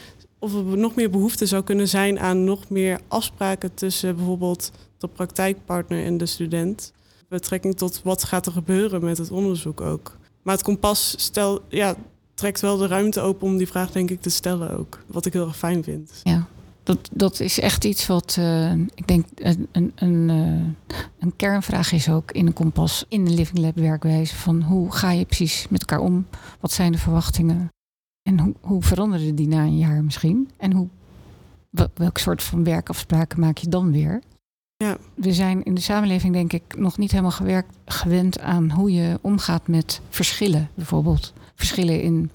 of 0.46 0.54
er 0.54 0.78
nog 0.78 0.94
meer 0.94 1.10
behoefte 1.10 1.46
zou 1.46 1.62
kunnen 1.62 1.88
zijn 1.88 2.18
aan 2.18 2.44
nog 2.44 2.68
meer 2.68 3.00
afspraken 3.08 3.74
tussen 3.74 4.16
bijvoorbeeld 4.16 4.72
de 4.98 5.08
praktijkpartner 5.08 6.04
en 6.04 6.18
de 6.18 6.26
student. 6.26 6.92
Betrekking 7.28 7.76
tot 7.76 8.00
wat 8.04 8.24
gaat 8.24 8.46
er 8.46 8.52
gebeuren 8.52 9.04
met 9.04 9.18
het 9.18 9.30
onderzoek 9.30 9.80
ook. 9.80 10.16
Maar 10.42 10.54
het 10.54 10.64
kompas 10.64 11.14
stel, 11.18 11.60
ja, 11.68 11.94
trekt 12.34 12.60
wel 12.60 12.76
de 12.76 12.86
ruimte 12.86 13.20
open 13.20 13.46
om 13.46 13.56
die 13.56 13.66
vraag 13.66 13.90
denk 13.90 14.10
ik 14.10 14.20
te 14.20 14.30
stellen 14.30 14.78
ook. 14.78 14.98
Wat 15.06 15.26
ik 15.26 15.32
heel 15.32 15.46
erg 15.46 15.56
fijn 15.56 15.82
vind. 15.82 16.20
Ja, 16.22 16.46
dat, 16.82 17.08
dat 17.12 17.40
is 17.40 17.60
echt 17.60 17.84
iets 17.84 18.06
wat 18.06 18.36
uh, 18.38 18.72
ik 18.72 19.06
denk 19.06 19.26
een, 19.34 19.68
een, 19.94 20.28
uh, 20.28 20.96
een, 21.18 21.36
kernvraag 21.36 21.92
is 21.92 22.08
ook 22.08 22.32
in 22.32 22.46
een 22.46 22.52
kompas, 22.52 23.04
in 23.08 23.24
de 23.24 23.30
Living 23.30 23.58
Lab 23.58 23.76
werkwijze. 23.76 24.34
Van 24.34 24.62
hoe 24.62 24.92
ga 24.92 25.10
je 25.10 25.24
precies 25.24 25.66
met 25.70 25.80
elkaar 25.80 26.00
om? 26.00 26.26
Wat 26.60 26.72
zijn 26.72 26.92
de 26.92 26.98
verwachtingen? 26.98 27.70
En 28.26 28.38
hoe, 28.38 28.54
hoe 28.60 28.82
veranderen 28.82 29.34
die 29.34 29.48
na 29.48 29.62
een 29.62 29.78
jaar 29.78 30.04
misschien? 30.04 30.50
En 30.56 30.72
hoe, 30.72 30.88
welk 31.94 32.18
soort 32.18 32.42
van 32.42 32.64
werkafspraken 32.64 33.40
maak 33.40 33.58
je 33.58 33.68
dan 33.68 33.92
weer? 33.92 34.22
Ja. 34.76 34.96
We 35.14 35.32
zijn 35.32 35.62
in 35.62 35.74
de 35.74 35.80
samenleving 35.80 36.32
denk 36.32 36.52
ik 36.52 36.76
nog 36.78 36.98
niet 36.98 37.10
helemaal 37.10 37.30
gewerkt, 37.30 37.76
gewend 37.84 38.40
aan 38.40 38.70
hoe 38.70 38.92
je 38.92 39.18
omgaat 39.20 39.68
met 39.68 40.00
verschillen. 40.08 40.70
Bijvoorbeeld 40.74 41.32
verschillen 41.54 42.02
in 42.02 42.30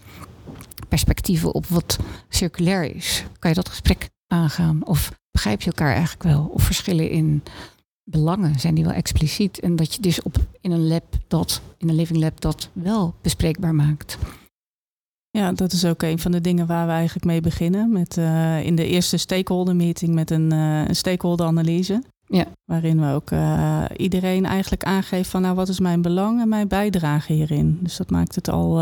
perspectieven 0.88 1.53
op 1.53 1.65
wat 1.65 2.00
circulair 2.29 2.95
is. 2.95 3.25
Kan 3.39 3.50
je 3.50 3.55
dat 3.55 3.69
gesprek 3.69 4.10
aangaan? 4.27 4.86
Of 4.86 5.12
begrijp 5.31 5.62
je 5.62 5.69
elkaar 5.69 5.93
eigenlijk 5.93 6.24
wel? 6.24 6.50
Of 6.53 6.63
verschillen 6.63 7.10
in 7.10 7.43
belangen 8.03 8.60
zijn 8.60 8.75
die 8.75 8.83
wel 8.83 8.93
expliciet? 8.93 9.60
En 9.60 9.75
dat 9.75 9.95
je 9.95 10.01
dus 10.01 10.21
op, 10.21 10.38
in 10.62 10.71
een 10.71 10.88
lab 10.88 11.15
dat, 11.27 11.62
in 11.77 11.89
een 11.89 11.95
living 11.95 12.19
lab 12.19 12.41
dat 12.41 12.69
wel 12.74 13.15
bespreekbaar 13.21 13.75
maakt. 13.75 14.17
Ja, 15.31 15.51
dat 15.51 15.71
is 15.71 15.85
ook 15.85 16.01
een 16.01 16.19
van 16.19 16.31
de 16.31 16.41
dingen 16.41 16.67
waar 16.67 16.85
we 16.85 16.91
eigenlijk 16.91 17.25
mee 17.25 17.41
beginnen. 17.41 17.91
Met, 17.91 18.17
uh, 18.17 18.63
in 18.63 18.75
de 18.75 18.88
eerste 18.88 19.17
stakeholder 19.17 19.75
meeting 19.75 20.13
met 20.13 20.31
een, 20.31 20.53
uh, 20.53 20.88
een 20.88 20.95
stakeholder 20.95 21.45
analyse. 21.45 22.03
Ja. 22.25 22.45
Waarin 22.65 23.00
we 23.00 23.13
ook 23.13 23.31
uh, 23.31 23.83
iedereen 23.97 24.45
eigenlijk 24.45 24.83
aangeeft 24.83 25.29
van 25.29 25.41
nou 25.41 25.55
wat 25.55 25.69
is 25.69 25.79
mijn 25.79 26.01
belang 26.01 26.41
en 26.41 26.50
mijn 26.50 26.67
bijdrage 26.67 27.33
hierin. 27.33 27.79
Dus 27.81 27.97
dat 27.97 28.09
maakt 28.09 28.35
het 28.35 28.50
al, 28.50 28.79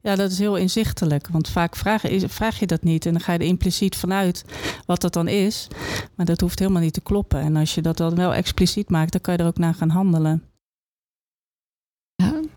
ja 0.00 0.16
dat 0.16 0.30
is 0.30 0.38
heel 0.38 0.56
inzichtelijk. 0.56 1.28
Want 1.28 1.48
vaak 1.48 1.76
vraag, 1.76 2.02
vraag 2.26 2.58
je 2.58 2.66
dat 2.66 2.82
niet 2.82 3.06
en 3.06 3.12
dan 3.12 3.20
ga 3.20 3.32
je 3.32 3.38
er 3.38 3.44
impliciet 3.44 3.96
vanuit 3.96 4.44
wat 4.86 5.00
dat 5.00 5.12
dan 5.12 5.28
is. 5.28 5.68
Maar 6.14 6.26
dat 6.26 6.40
hoeft 6.40 6.58
helemaal 6.58 6.82
niet 6.82 6.92
te 6.92 7.00
kloppen. 7.00 7.40
En 7.40 7.56
als 7.56 7.74
je 7.74 7.82
dat 7.82 7.96
dan 7.96 8.14
wel 8.14 8.34
expliciet 8.34 8.90
maakt, 8.90 9.12
dan 9.12 9.20
kan 9.20 9.34
je 9.34 9.40
er 9.40 9.46
ook 9.46 9.58
naar 9.58 9.74
gaan 9.74 9.90
handelen. 9.90 10.42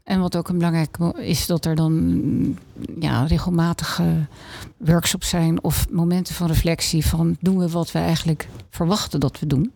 En 0.06 0.20
wat 0.20 0.36
ook 0.36 0.52
belangrijk 0.52 0.98
is 1.18 1.46
dat 1.46 1.66
er 1.66 1.76
dan 1.76 2.58
ja, 3.00 3.24
regelmatige 3.24 4.28
workshops 4.78 5.30
zijn 5.30 5.64
of 5.64 5.90
momenten 5.90 6.36
van 6.36 6.48
reflectie 6.48 7.06
van 7.06 7.38
doen 7.40 7.58
we 7.58 7.70
wat 7.70 7.92
we 7.92 8.00
eigenlijk 8.00 8.48
verwachten 8.70 9.20
dat 9.20 9.40
we 9.40 9.48
doen. 9.48 9.72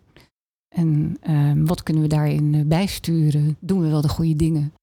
En 0.76 1.18
uh, 1.30 1.52
wat 1.68 1.84
kunnen 1.84 2.04
we 2.04 2.10
daarin 2.10 2.56
eh, 2.56 2.62
bijsturen? 2.66 3.58
Doen 3.60 3.82
we 3.82 3.90
wel 3.90 4.02
de 4.02 4.10
goede 4.10 4.36
dingen? 4.36 4.74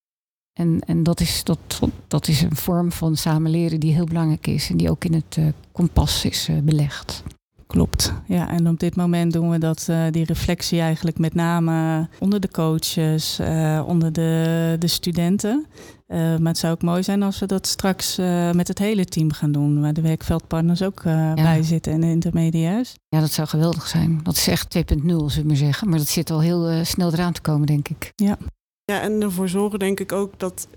En, 0.52 0.80
en 0.80 1.02
dat, 1.02 1.20
is, 1.20 1.44
dat, 1.44 1.80
dat 2.06 2.28
is 2.28 2.42
een 2.42 2.56
vorm 2.56 2.92
van 2.92 3.16
samenleren 3.16 3.80
die 3.80 3.94
heel 3.94 4.04
belangrijk 4.04 4.46
is 4.46 4.70
en 4.70 4.76
die 4.76 4.90
ook 4.90 5.04
in 5.04 5.14
het 5.14 5.36
uh, 5.38 5.46
kompas 5.72 6.24
is 6.24 6.48
belegd. 6.62 7.22
Klopt. 7.66 8.12
Ja, 8.26 8.50
en 8.50 8.68
op 8.68 8.80
dit 8.80 8.96
moment 8.96 9.32
doen 9.32 9.50
we 9.50 9.58
dat, 9.58 9.86
uh, 9.90 10.06
die 10.10 10.24
reflectie 10.24 10.80
eigenlijk 10.80 11.18
met 11.18 11.34
name 11.34 12.08
onder 12.18 12.40
de 12.40 12.50
coaches, 12.50 13.40
uh, 13.40 13.82
onder 13.86 14.12
de, 14.12 14.76
de 14.78 14.86
studenten. 14.86 15.66
Uh, 16.08 16.16
maar 16.16 16.48
het 16.48 16.58
zou 16.58 16.72
ook 16.72 16.82
mooi 16.82 17.02
zijn 17.02 17.22
als 17.22 17.38
we 17.38 17.46
dat 17.46 17.66
straks 17.66 18.16
met 18.52 18.68
het 18.68 18.78
hele 18.78 19.04
team 19.04 19.32
gaan 19.32 19.52
doen. 19.52 19.80
Waar 19.80 19.92
de 19.92 20.00
werkveldpartners 20.00 20.82
ook 20.82 21.00
ja. 21.04 21.34
bij 21.34 21.62
zitten 21.62 21.92
en 21.92 22.00
de 22.00 22.06
intermediairs. 22.06 22.94
Ja, 23.08 23.20
dat 23.20 23.32
zou 23.32 23.48
geweldig 23.48 23.86
zijn. 23.86 24.20
Dat 24.22 24.36
is 24.36 24.48
echt 24.48 24.76
2.0, 24.76 24.84
zullen 24.84 25.32
we 25.34 25.42
maar 25.44 25.56
zeggen. 25.56 25.88
Maar 25.88 25.98
dat 25.98 26.08
zit 26.08 26.30
al 26.30 26.40
heel 26.40 26.84
snel 26.84 27.12
eraan 27.12 27.32
te 27.32 27.40
komen, 27.40 27.66
denk 27.66 27.88
ik. 27.88 28.12
Ja, 28.16 28.38
ja 28.84 29.00
en 29.00 29.22
ervoor 29.22 29.48
zorgen 29.48 29.78
denk 29.78 30.00
ik 30.00 30.12
ook 30.12 30.38
dat, 30.38 30.68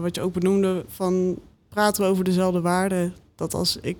wat 0.00 0.14
je 0.14 0.20
ook 0.20 0.32
benoemde, 0.32 0.84
van 0.88 1.38
praten 1.68 2.02
we 2.02 2.08
over 2.08 2.24
dezelfde 2.24 2.60
waarden. 2.60 3.14
Dat 3.34 3.54
als 3.54 3.78
ik 3.80 3.96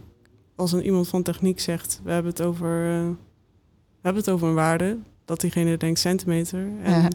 als 0.60 0.72
een, 0.72 0.84
iemand 0.84 1.08
van 1.08 1.22
techniek 1.22 1.60
zegt, 1.60 2.00
we 2.04 2.10
hebben 2.10 2.30
het 2.30 2.42
over, 2.42 2.86
uh, 2.86 3.08
we 3.08 4.02
hebben 4.02 4.22
het 4.22 4.30
over 4.30 4.48
een 4.48 4.54
waarde, 4.54 4.98
dat 5.24 5.40
diegene 5.40 5.76
denkt 5.76 5.98
centimeter. 5.98 6.68
En 6.82 7.02
ja, 7.02 7.08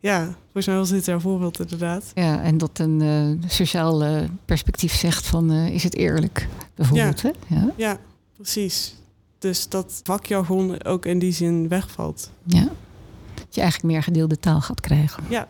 ja 0.00 0.36
volgens 0.42 0.66
mij 0.66 0.76
was 0.76 0.90
dit 0.90 1.04
jouw 1.04 1.20
voorbeeld 1.20 1.60
inderdaad. 1.60 2.10
Ja, 2.14 2.42
en 2.42 2.58
dat 2.58 2.78
een 2.78 3.00
uh, 3.00 3.48
sociaal 3.50 4.04
uh, 4.04 4.22
perspectief 4.44 4.94
zegt 4.94 5.26
van 5.26 5.52
is 5.52 5.82
het 5.82 5.96
eerlijk, 5.96 6.48
bijvoorbeeld. 6.74 7.20
Ja. 7.20 7.30
Hè? 7.46 7.54
Ja. 7.54 7.72
ja, 7.76 7.98
precies. 8.36 8.94
Dus 9.38 9.68
dat 9.68 10.00
vakjargon 10.04 10.84
ook 10.84 11.06
in 11.06 11.18
die 11.18 11.32
zin 11.32 11.68
wegvalt. 11.68 12.30
Ja, 12.44 12.68
dat 13.34 13.54
je 13.54 13.60
eigenlijk 13.60 13.92
meer 13.92 14.02
gedeelde 14.02 14.38
taal 14.38 14.60
gaat 14.60 14.80
krijgen. 14.80 15.24
Ja, 15.28 15.48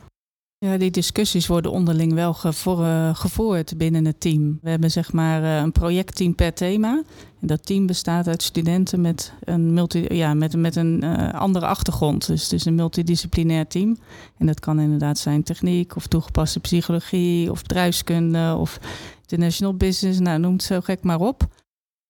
ja, 0.64 0.76
die 0.76 0.90
discussies 0.90 1.46
worden 1.46 1.70
onderling 1.70 2.12
wel 2.12 2.34
gevoerd 3.14 3.76
binnen 3.76 4.04
het 4.04 4.20
team. 4.20 4.58
We 4.62 4.70
hebben 4.70 4.90
zeg 4.90 5.12
maar 5.12 5.42
eh, 5.42 5.56
een 5.56 5.72
projectteam 5.72 6.34
per 6.34 6.54
thema. 6.54 7.02
En 7.40 7.46
dat 7.46 7.66
team 7.66 7.86
bestaat 7.86 8.28
uit 8.28 8.42
studenten 8.42 9.00
met 9.00 9.32
een, 9.40 9.72
multi, 9.72 10.04
ja, 10.08 10.34
met, 10.34 10.56
met 10.56 10.76
een 10.76 11.04
uh, 11.04 11.34
andere 11.34 11.66
achtergrond. 11.66 12.26
Dus 12.26 12.42
het 12.42 12.52
is 12.52 12.64
een 12.64 12.74
multidisciplinair 12.74 13.66
team. 13.66 13.96
En 14.38 14.46
dat 14.46 14.60
kan 14.60 14.80
inderdaad 14.80 15.18
zijn 15.18 15.42
techniek 15.42 15.96
of 15.96 16.06
toegepaste 16.06 16.60
psychologie 16.60 17.50
of 17.50 17.62
bedrijfskunde 17.62 18.56
of 18.58 18.80
international 19.22 19.74
business. 19.76 20.18
Nou, 20.18 20.38
noem 20.38 20.52
het 20.52 20.62
zo 20.62 20.80
gek 20.80 21.02
maar 21.02 21.20
op. 21.20 21.46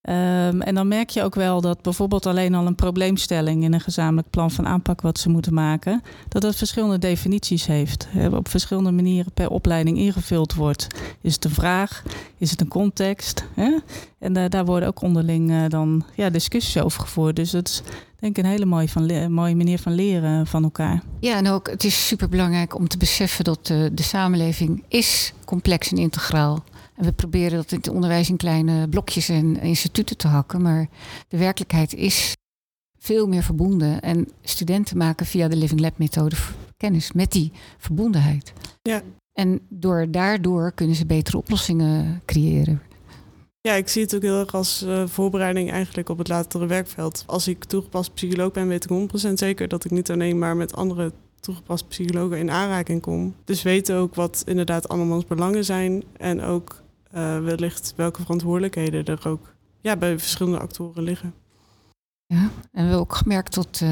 Um, 0.09 0.63
en 0.63 0.75
dan 0.75 0.89
merk 0.89 1.11
je 1.11 1.23
ook 1.23 1.35
wel 1.35 1.61
dat 1.61 1.83
bijvoorbeeld 1.83 2.27
alleen 2.27 2.55
al 2.55 2.67
een 2.67 2.75
probleemstelling 2.75 3.63
in 3.63 3.73
een 3.73 3.81
gezamenlijk 3.81 4.31
plan 4.31 4.51
van 4.51 4.67
aanpak 4.67 5.01
wat 5.01 5.19
ze 5.19 5.29
moeten 5.29 5.55
maken, 5.55 6.03
dat 6.29 6.43
dat 6.43 6.57
verschillende 6.57 6.99
definities 6.99 7.67
heeft. 7.67 8.09
Op 8.33 8.49
verschillende 8.49 8.91
manieren 8.91 9.33
per 9.33 9.51
opleiding 9.51 9.99
ingevuld 9.99 10.55
wordt. 10.55 10.87
Is 11.21 11.35
het 11.35 11.45
een 11.45 11.51
vraag? 11.51 12.03
Is 12.39 12.51
het 12.51 12.61
een 12.61 12.69
context? 12.69 13.45
En 14.19 14.33
daar 14.51 14.65
worden 14.65 14.89
ook 14.89 15.03
onderling 15.03 15.51
uh, 15.51 15.65
dan 15.69 16.05
ja, 16.15 16.31
discussies 16.31 16.83
over 16.83 17.01
gevoerd. 17.01 17.37
Dus 17.37 17.51
dat 17.51 17.69
is 17.69 17.83
denk 18.19 18.37
ik 18.39 18.45
een 18.45 18.51
hele 18.51 18.65
mooie, 18.65 18.89
van 18.89 19.33
mooie 19.33 19.57
manier 19.57 19.79
van 19.79 19.95
leren 19.95 20.47
van 20.47 20.63
elkaar. 20.63 21.03
Ja, 21.21 21.37
en 21.37 21.49
ook 21.49 21.71
het 21.71 21.85
is 21.85 22.07
superbelangrijk 22.07 22.75
om 22.75 22.89
te 22.89 22.99
beseffen 22.99 23.45
dat 23.45 23.69
uh, 23.73 23.87
de 23.93 24.03
samenleving 24.03 24.83
is 24.89 25.33
complex 25.45 25.91
en 25.91 25.99
integraal 25.99 26.65
en 26.95 27.05
we 27.05 27.13
proberen 27.13 27.57
dat 27.57 27.73
in 27.73 27.77
het 27.77 27.89
onderwijs 27.89 28.29
in 28.29 28.37
kleine 28.37 28.89
blokjes 28.89 29.29
en 29.29 29.61
instituten 29.61 30.17
te 30.17 30.29
hakken. 30.29 30.63
Maar 30.63 30.89
de 31.29 31.39
werkelijkheid 31.39 31.95
is 31.95 32.33
veel 32.99 33.27
meer 33.27 33.43
verbonden. 33.43 34.01
En 34.01 34.29
studenten 34.43 34.97
maken 34.97 35.27
via 35.27 35.49
de 35.49 35.57
Living 35.57 35.81
Lab 35.81 35.99
methode 35.99 36.37
kennis 36.77 37.13
met 37.13 37.33
die 37.33 37.53
verbondenheid. 37.79 38.53
Ja. 38.83 39.03
En 39.33 39.61
door, 39.69 40.11
daardoor 40.11 40.73
kunnen 40.73 40.97
ze 40.97 41.07
betere 41.07 41.37
oplossingen 41.37 42.23
creëren. 42.25 42.83
Ja, 43.61 43.73
ik 43.73 43.89
zie 43.89 44.03
het 44.03 44.15
ook 44.15 44.23
heel 44.23 44.39
erg 44.39 44.55
als 44.55 44.83
uh, 44.83 45.07
voorbereiding 45.07 45.71
eigenlijk 45.71 46.09
op 46.09 46.19
het 46.19 46.29
latere 46.29 46.67
werkveld. 46.67 47.25
Als 47.27 47.49
ik 47.49 47.65
toegepast 47.65 48.15
psycholoog 48.15 48.53
ben, 48.53 48.69
weet 48.69 48.91
ik 48.91 49.29
100% 49.31 49.33
zeker 49.33 49.69
dat 49.69 49.85
ik 49.85 49.91
niet 49.91 50.11
alleen 50.11 50.39
maar 50.39 50.57
met 50.57 50.75
andere 50.75 51.13
toegepast 51.41 51.89
psychologen 51.89 52.39
in 52.39 52.51
aanraking 52.51 53.01
kom. 53.01 53.35
Dus 53.45 53.63
weten 53.63 53.97
ook 53.97 54.15
wat 54.15 54.43
inderdaad 54.47 54.89
andermans 54.89 55.27
belangen 55.27 55.65
zijn 55.65 56.05
en 56.17 56.41
ook 56.41 56.83
wellicht 57.43 57.93
welke 57.97 58.23
verantwoordelijkheden 58.23 59.05
er 59.05 59.29
ook 59.29 59.55
ja, 59.81 59.97
bij 59.97 60.19
verschillende 60.19 60.59
actoren 60.59 61.03
liggen. 61.03 61.35
Ja, 62.27 62.41
en 62.41 62.51
we 62.71 62.81
hebben 62.81 62.99
ook 62.99 63.15
gemerkt 63.15 63.55
dat 63.55 63.83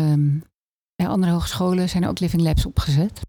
bij 0.94 1.08
andere 1.08 1.32
hogescholen 1.32 1.88
zijn 1.88 2.02
er 2.02 2.08
ook 2.08 2.20
living 2.20 2.42
labs 2.42 2.66
opgezet. 2.66 3.20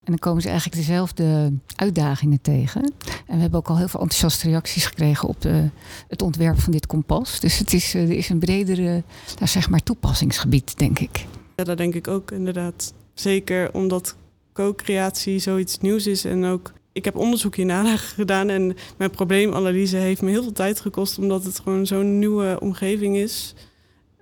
En 0.00 0.12
dan 0.12 0.18
komen 0.18 0.42
ze 0.42 0.48
eigenlijk 0.48 0.78
dezelfde 0.78 1.52
uitdagingen 1.76 2.40
tegen. 2.40 2.82
En 3.26 3.34
we 3.34 3.40
hebben 3.40 3.58
ook 3.58 3.68
al 3.68 3.78
heel 3.78 3.88
veel 3.88 4.00
enthousiaste 4.00 4.48
reacties 4.48 4.86
gekregen 4.86 5.28
op 5.28 5.40
de, 5.40 5.68
het 6.08 6.22
ontwerp 6.22 6.58
van 6.58 6.72
dit 6.72 6.86
kompas. 6.86 7.40
Dus 7.40 7.58
het 7.58 7.72
is, 7.72 7.94
er 7.94 8.10
is 8.10 8.28
een 8.28 8.38
bredere 8.38 9.02
nou 9.34 9.46
zeg 9.46 9.70
maar, 9.70 9.82
toepassingsgebied, 9.82 10.78
denk 10.78 10.98
ik. 10.98 11.26
Ja, 11.56 11.64
dat 11.64 11.76
denk 11.76 11.94
ik 11.94 12.08
ook 12.08 12.30
inderdaad. 12.30 12.94
Zeker 13.14 13.74
omdat 13.74 14.16
co-creatie 14.52 15.38
zoiets 15.38 15.78
nieuws 15.78 16.06
is 16.06 16.24
en 16.24 16.44
ook 16.44 16.72
ik 16.92 17.04
heb 17.04 17.16
onderzoek 17.16 17.56
hierna 17.56 17.96
gedaan 18.20 18.48
en 18.48 18.76
mijn 18.96 19.10
probleemanalyse 19.10 19.96
heeft 19.96 20.22
me 20.22 20.30
heel 20.30 20.42
veel 20.42 20.52
tijd 20.52 20.80
gekost, 20.80 21.18
omdat 21.18 21.44
het 21.44 21.58
gewoon 21.58 21.86
zo'n 21.86 22.18
nieuwe 22.18 22.56
omgeving 22.60 23.16
is. 23.16 23.54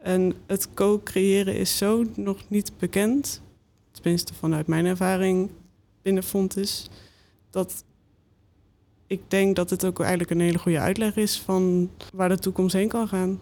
En 0.02 0.34
het 0.46 0.74
co-creëren 0.74 1.56
is 1.56 1.76
zo 1.76 2.04
nog 2.14 2.38
niet 2.48 2.72
bekend, 2.78 3.42
tenminste 3.90 4.34
vanuit 4.34 4.66
mijn 4.66 4.86
ervaring 4.86 5.50
binnen 6.02 6.22
Fontis, 6.22 6.88
dat 7.50 7.84
ik 9.06 9.20
denk 9.28 9.56
dat 9.56 9.70
het 9.70 9.84
ook 9.84 10.00
eigenlijk 10.00 10.30
een 10.30 10.40
hele 10.40 10.58
goede 10.58 10.78
uitleg 10.78 11.16
is 11.16 11.38
van 11.38 11.90
waar 12.14 12.28
de 12.28 12.38
toekomst 12.38 12.74
heen 12.74 12.88
kan 12.88 13.08
gaan. 13.08 13.40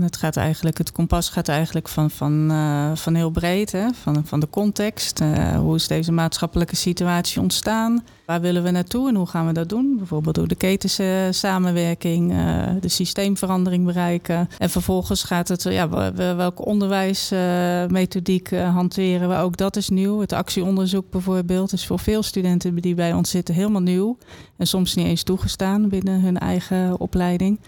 Het, 0.00 0.16
gaat 0.16 0.36
eigenlijk, 0.36 0.78
het 0.78 0.92
kompas 0.92 1.28
gaat 1.28 1.48
eigenlijk 1.48 1.88
van, 1.88 2.10
van, 2.10 2.50
uh, 2.50 2.90
van 2.94 3.14
heel 3.14 3.30
breed, 3.30 3.72
hè? 3.72 3.88
Van, 4.02 4.26
van 4.26 4.40
de 4.40 4.48
context. 4.50 5.20
Uh, 5.20 5.58
hoe 5.58 5.74
is 5.74 5.86
deze 5.86 6.12
maatschappelijke 6.12 6.76
situatie 6.76 7.40
ontstaan? 7.40 8.04
Waar 8.26 8.40
willen 8.40 8.62
we 8.62 8.70
naartoe 8.70 9.08
en 9.08 9.14
hoe 9.14 9.26
gaan 9.26 9.46
we 9.46 9.52
dat 9.52 9.68
doen? 9.68 9.94
Bijvoorbeeld 9.96 10.34
door 10.34 10.48
de 10.48 10.54
ketense 10.54 11.28
samenwerking, 11.30 12.32
uh, 12.32 12.64
de 12.80 12.88
systeemverandering 12.88 13.84
bereiken. 13.84 14.48
En 14.58 14.70
vervolgens 14.70 15.22
gaat 15.22 15.48
het, 15.48 15.62
ja, 15.62 16.12
welke 16.14 16.64
onderwijsmethodiek 16.64 18.50
hanteren 18.50 19.28
we? 19.28 19.36
Ook 19.36 19.56
dat 19.56 19.76
is 19.76 19.88
nieuw. 19.88 20.20
Het 20.20 20.32
actieonderzoek 20.32 21.10
bijvoorbeeld 21.10 21.72
is 21.72 21.86
voor 21.86 21.98
veel 21.98 22.22
studenten 22.22 22.74
die 22.74 22.94
bij 22.94 23.12
ons 23.12 23.30
zitten 23.30 23.54
helemaal 23.54 23.82
nieuw. 23.82 24.18
En 24.56 24.66
soms 24.66 24.94
niet 24.94 25.06
eens 25.06 25.22
toegestaan 25.22 25.88
binnen 25.88 26.20
hun 26.20 26.38
eigen 26.38 27.00
opleiding. 27.00 27.60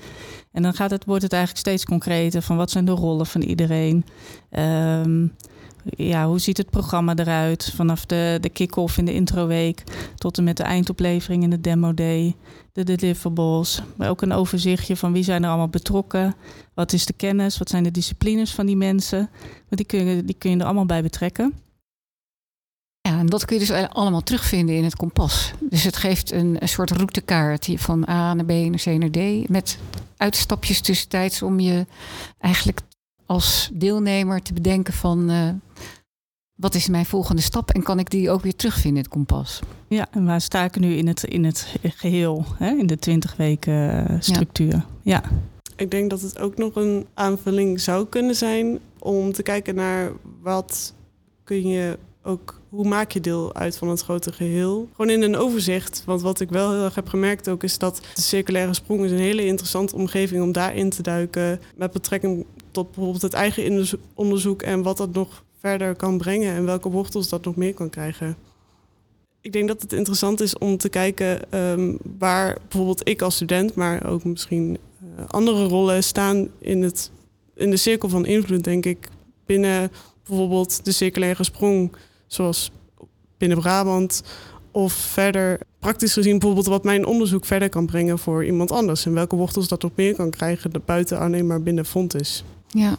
En 0.53 0.63
dan 0.63 0.75
gaat 0.75 0.91
het, 0.91 1.05
wordt 1.05 1.23
het 1.23 1.33
eigenlijk 1.33 1.67
steeds 1.67 1.85
concreter 1.85 2.43
van 2.43 2.57
wat 2.57 2.71
zijn 2.71 2.85
de 2.85 2.93
rollen 2.93 3.27
van 3.27 3.43
iedereen. 3.43 4.05
Um, 4.51 5.33
ja, 5.97 6.27
hoe 6.27 6.39
ziet 6.39 6.57
het 6.57 6.71
programma 6.71 7.15
eruit? 7.15 7.73
Vanaf 7.75 8.07
de, 8.07 8.39
de 8.41 8.49
kick-off 8.49 8.99
in 8.99 9.05
de 9.05 9.15
introweek 9.15 9.83
tot 10.15 10.39
en 10.39 10.45
met 10.45 10.57
de 10.57 10.63
eindoplevering 10.63 11.43
in 11.43 11.51
de 11.51 11.61
demo 11.61 11.95
day. 11.95 12.37
De 12.73 12.85
deliverables. 12.85 13.83
Maar 13.97 14.11
ook 14.11 14.23
een 14.23 14.33
overzichtje 14.33 14.97
van 14.97 15.13
wie 15.13 15.23
zijn 15.23 15.43
er 15.43 15.49
allemaal 15.49 15.69
betrokken. 15.69 16.35
Wat 16.75 16.93
is 16.93 17.07
de 17.07 17.13
kennis? 17.13 17.59
Wat 17.59 17.69
zijn 17.69 17.83
de 17.83 17.91
disciplines 17.91 18.55
van 18.55 18.67
die 18.67 18.77
mensen? 18.77 19.31
Want 19.69 19.77
die 19.77 19.87
kun 19.87 20.05
je, 20.05 20.25
die 20.25 20.37
kun 20.39 20.51
je 20.51 20.57
er 20.57 20.65
allemaal 20.65 20.87
bij 20.87 21.03
betrekken. 21.03 21.55
En 23.19 23.27
dat 23.27 23.45
kun 23.45 23.59
je 23.59 23.67
dus 23.67 23.89
allemaal 23.89 24.23
terugvinden 24.23 24.77
in 24.77 24.85
het 24.85 24.97
kompas. 24.97 25.53
Dus 25.61 25.85
het 25.85 25.97
geeft 25.97 26.33
een, 26.33 26.57
een 26.59 26.69
soort 26.69 26.91
routekaart 26.91 27.69
van 27.75 28.09
A 28.09 28.35
naar 28.35 28.45
B 28.45 28.51
naar 28.51 28.81
C 28.83 28.87
naar 28.87 29.11
D. 29.11 29.49
Met 29.49 29.79
uitstapjes 30.17 30.81
tussentijds 30.81 31.43
om 31.43 31.61
je 31.61 31.87
eigenlijk 32.39 32.81
als 33.27 33.71
deelnemer 33.73 34.43
te 34.43 34.53
bedenken 34.53 34.95
van 34.95 35.31
uh, 35.31 35.49
wat 36.55 36.75
is 36.75 36.89
mijn 36.89 37.07
volgende 37.07 37.43
stap 37.43 37.71
en 37.71 37.83
kan 37.83 37.99
ik 37.99 38.11
die 38.11 38.31
ook 38.31 38.43
weer 38.43 38.57
terugvinden 38.57 38.97
in 38.97 39.05
het 39.05 39.13
kompas. 39.13 39.61
Ja, 39.89 40.07
en 40.11 40.25
waar 40.25 40.41
sta 40.41 40.65
ik 40.65 40.79
nu 40.79 40.95
in 40.95 41.07
het, 41.07 41.25
in 41.25 41.45
het 41.45 41.77
geheel, 41.83 42.45
hè? 42.55 42.71
in 42.71 42.87
de 42.87 42.99
20 42.99 43.37
weken 43.37 44.09
eh, 44.09 44.17
structuur? 44.21 44.73
Ja. 44.73 44.83
ja. 45.03 45.23
Ik 45.77 45.91
denk 45.91 46.11
dat 46.11 46.21
het 46.21 46.39
ook 46.39 46.57
nog 46.57 46.75
een 46.75 47.07
aanvulling 47.15 47.81
zou 47.81 48.07
kunnen 48.07 48.35
zijn 48.35 48.79
om 48.99 49.33
te 49.33 49.43
kijken 49.43 49.75
naar 49.75 50.13
wat 50.43 50.95
kun 51.45 51.69
je 51.69 51.99
ook 52.23 52.58
hoe 52.69 52.89
maak 52.89 53.11
je 53.11 53.21
deel 53.21 53.55
uit 53.55 53.77
van 53.77 53.89
het 53.89 54.03
grote 54.03 54.33
geheel? 54.33 54.89
Gewoon 54.91 55.11
in 55.11 55.23
een 55.23 55.37
overzicht. 55.37 56.03
Want 56.07 56.23
wat 56.23 56.41
ik 56.41 56.51
wel 56.51 56.73
heel 56.73 56.85
erg 56.85 56.95
heb 56.95 57.09
gemerkt 57.09 57.49
ook 57.49 57.63
is 57.63 57.79
dat 57.79 58.01
de 58.15 58.21
circulaire 58.21 58.75
sprong 58.75 59.05
is 59.05 59.11
een 59.11 59.19
hele 59.19 59.45
interessante 59.45 59.95
omgeving 59.95 60.43
om 60.43 60.53
daarin 60.53 60.91
te 60.91 61.03
duiken. 61.03 61.61
Met 61.77 61.93
betrekking 61.93 62.47
tot 62.71 62.87
bijvoorbeeld 62.87 63.23
het 63.23 63.33
eigen 63.33 63.87
onderzoek 64.15 64.63
en 64.63 64.83
wat 64.83 64.97
dat 64.97 65.13
nog 65.13 65.45
verder 65.59 65.95
kan 65.95 66.19
brengen 66.19 66.55
en 66.55 66.65
welke 66.65 66.91
wortels 66.91 67.29
dat 67.29 67.45
nog 67.45 67.57
meer 67.57 67.75
kan 67.75 67.91
krijgen. 67.91 68.37
Ik 69.41 69.53
denk 69.53 69.69
dat 69.69 69.83
het 69.83 69.93
interessant 69.93 70.41
is 70.41 70.59
om 70.59 70.77
te 70.77 70.89
kijken 70.89 71.59
um, 71.59 71.99
waar 72.19 72.59
bijvoorbeeld 72.63 73.09
ik 73.09 73.23
als 73.23 73.35
student, 73.35 73.75
maar 73.75 74.07
ook 74.07 74.25
misschien 74.25 74.79
uh, 75.19 75.25
andere 75.27 75.65
rollen 75.65 76.05
staan 76.05 76.49
in, 76.59 76.83
het, 76.83 77.11
in 77.55 77.71
de 77.71 77.77
cirkel 77.77 78.09
van 78.09 78.27
invloed, 78.27 78.65
denk 78.65 78.85
ik. 78.85 79.09
Binnen 79.47 79.91
bijvoorbeeld 80.27 80.85
de 80.85 80.93
circulaire 80.93 81.45
sprong 81.45 81.93
zoals 82.29 82.71
binnen 83.39 83.59
Brabant. 83.59 84.23
Of 84.71 84.93
verder, 84.93 85.61
praktisch 85.79 86.13
gezien, 86.13 86.39
bijvoorbeeld 86.39 86.67
wat 86.67 86.85
mijn 86.85 87.07
onderzoek 87.07 87.45
verder 87.45 87.69
kan 87.69 87.87
brengen 87.87 88.19
voor 88.19 88.45
iemand 88.45 88.73
anders. 88.73 89.07
En 89.07 89.13
welke 89.13 89.37
wortels 89.37 89.69
dat 89.69 89.83
nog 89.83 89.93
meer 89.95 90.15
kan 90.15 90.31
krijgen, 90.31 90.71
buiten 90.85 91.19
alleen 91.19 91.47
maar 91.47 91.63
binnen 91.63 91.85
is. 92.17 92.45
Ja, 92.69 92.97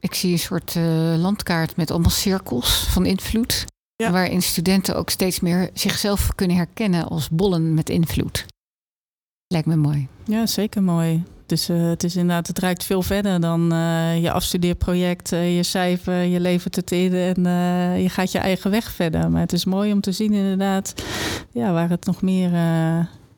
ik 0.00 0.14
zie 0.14 0.32
een 0.32 0.38
soort 0.38 0.74
uh, 0.74 1.14
landkaart 1.16 1.76
met 1.76 1.90
allemaal 1.90 2.10
cirkels 2.10 2.86
van 2.88 3.06
invloed. 3.06 3.64
Ja. 3.96 4.10
Waarin 4.10 4.42
studenten 4.42 4.96
ook 4.96 5.10
steeds 5.10 5.40
meer 5.40 5.70
zichzelf 5.72 6.34
kunnen 6.34 6.56
herkennen 6.56 7.08
als 7.08 7.28
bollen 7.30 7.74
met 7.74 7.90
invloed. 7.90 8.46
Lijkt 9.46 9.66
me 9.66 9.76
mooi. 9.76 10.08
Ja, 10.24 10.46
zeker 10.46 10.82
mooi. 10.82 11.22
Dus 11.54 11.70
uh, 11.70 11.88
het 11.88 12.04
is 12.04 12.16
inderdaad, 12.16 12.46
het 12.46 12.58
reikt 12.58 12.84
veel 12.84 13.02
verder 13.02 13.40
dan 13.40 13.72
uh, 13.72 14.22
je 14.22 14.30
afstudeerproject, 14.30 15.32
uh, 15.32 15.56
je 15.56 15.62
cijfer, 15.62 16.22
je 16.22 16.40
levert 16.40 16.76
het 16.76 16.90
in 16.92 17.14
en 17.14 17.42
je 18.02 18.08
gaat 18.08 18.32
je 18.32 18.38
eigen 18.38 18.70
weg 18.70 18.90
verder. 18.92 19.30
Maar 19.30 19.40
het 19.40 19.52
is 19.52 19.64
mooi 19.64 19.92
om 19.92 20.00
te 20.00 20.12
zien 20.12 20.32
inderdaad 20.32 20.94
ja, 21.52 21.72
waar 21.72 21.88
het 21.88 22.06
nog 22.06 22.22
meer 22.22 22.50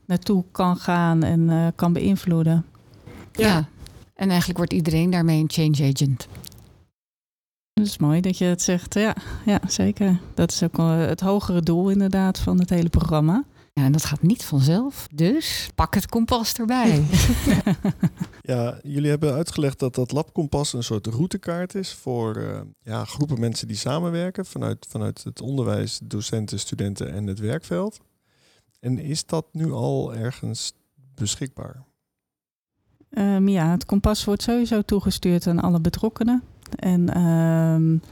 naartoe 0.07 0.45
kan 0.53 0.77
gaan 0.77 1.23
en 1.23 1.73
kan 1.75 1.93
beïnvloeden. 1.93 2.65
Ja. 3.33 3.47
ja, 3.47 3.69
en 4.15 4.29
eigenlijk 4.29 4.59
wordt 4.59 4.73
iedereen 4.73 5.11
daarmee 5.11 5.41
een 5.41 5.51
change 5.51 5.93
agent. 5.93 6.29
Dat 7.73 7.87
is 7.87 7.99
mooi 7.99 8.21
dat 8.21 8.39
je 8.39 8.45
het 8.45 8.63
zegt. 8.63 8.95
Ja, 8.95 9.15
ja 9.45 9.61
zeker. 9.67 10.21
Dat 10.35 10.51
is 10.51 10.63
ook 10.63 10.77
het 11.09 11.21
hogere 11.21 11.63
doel 11.63 11.89
inderdaad 11.89 12.39
van 12.39 12.59
het 12.59 12.71
hele 12.71 12.89
programma. 12.89 13.45
Ja, 13.79 13.85
en 13.85 13.93
dat 13.93 14.05
gaat 14.05 14.23
niet 14.23 14.45
vanzelf. 14.45 15.07
Dus 15.15 15.71
pak 15.75 15.95
het 15.95 16.07
kompas 16.07 16.55
erbij. 16.55 17.05
ja, 18.43 18.79
jullie 18.83 19.11
hebben 19.11 19.33
uitgelegd 19.33 19.79
dat 19.79 19.95
dat 19.95 20.13
labkompas 20.13 20.73
een 20.73 20.83
soort 20.83 21.07
routekaart 21.07 21.75
is 21.75 21.93
voor 21.93 22.37
uh, 22.37 22.61
ja, 22.83 23.05
groepen 23.05 23.41
mensen 23.41 23.69
die 23.69 23.77
samenwerken 23.77 24.47
vanuit, 24.47 24.87
vanuit 24.89 25.25
het 25.25 25.41
onderwijs, 25.41 26.01
docenten, 26.05 26.59
studenten 26.59 27.13
en 27.13 27.27
het 27.27 27.39
werkveld. 27.39 28.01
En 28.81 28.99
is 28.99 29.27
dat 29.27 29.47
nu 29.53 29.73
al 29.73 30.15
ergens 30.15 30.73
beschikbaar? 31.15 31.85
Um, 33.11 33.49
ja, 33.49 33.71
het 33.71 33.85
kompas 33.85 34.25
wordt 34.25 34.43
sowieso 34.43 34.83
toegestuurd 34.83 35.47
aan 35.47 35.61
alle 35.61 35.81
betrokkenen. 35.81 36.43
En 36.77 37.23
um, 37.23 38.03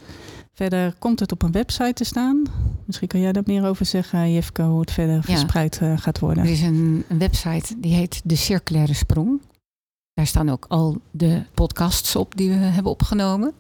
Verder 0.55 0.95
komt 0.99 1.21
het 1.21 1.33
op 1.33 1.43
een 1.43 1.53
website 1.53 1.93
te 1.93 2.05
staan. 2.05 2.43
Misschien 2.87 3.09
kan 3.09 3.21
jij 3.21 3.33
daar 3.33 3.43
meer 3.47 3.67
over 3.67 3.87
zeggen, 3.87 4.33
Jefke, 4.33 4.63
hoe 4.63 4.81
het 4.81 4.91
verder 4.91 5.23
verspreid 5.23 5.81
uh, 5.83 5.99
gaat 5.99 6.19
worden. 6.19 6.45
Er 6.45 6.51
is 6.51 6.63
een, 6.63 7.05
een, 7.09 7.19
website 7.19 7.75
die 7.81 7.95
heet 7.95 8.21
De 8.25 8.37
Circulaire 8.37 8.95
Sprong. 8.95 9.43
Daar 10.13 10.27
staan 10.27 10.51
ook 10.51 10.65
al 10.69 11.01
de 11.11 11.43
podcasts 11.55 12.17
op 12.17 12.37
die 12.37 12.49
we 12.49 12.55
hebben 12.55 12.93
opgenomen. 12.93 13.53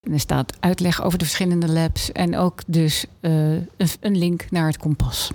En 0.00 0.12
er 0.12 0.20
staat 0.20 0.56
uitleg 0.60 1.02
over 1.02 1.18
de 1.18 1.24
verschillende 1.24 1.68
labs 1.68 2.12
en 2.12 2.36
ook 2.36 2.60
dus 2.66 3.06
uh, 3.20 3.52
een, 3.52 3.88
een 4.00 4.18
link 4.18 4.50
naar 4.50 4.66
het 4.66 4.76
kompas. 4.76 5.30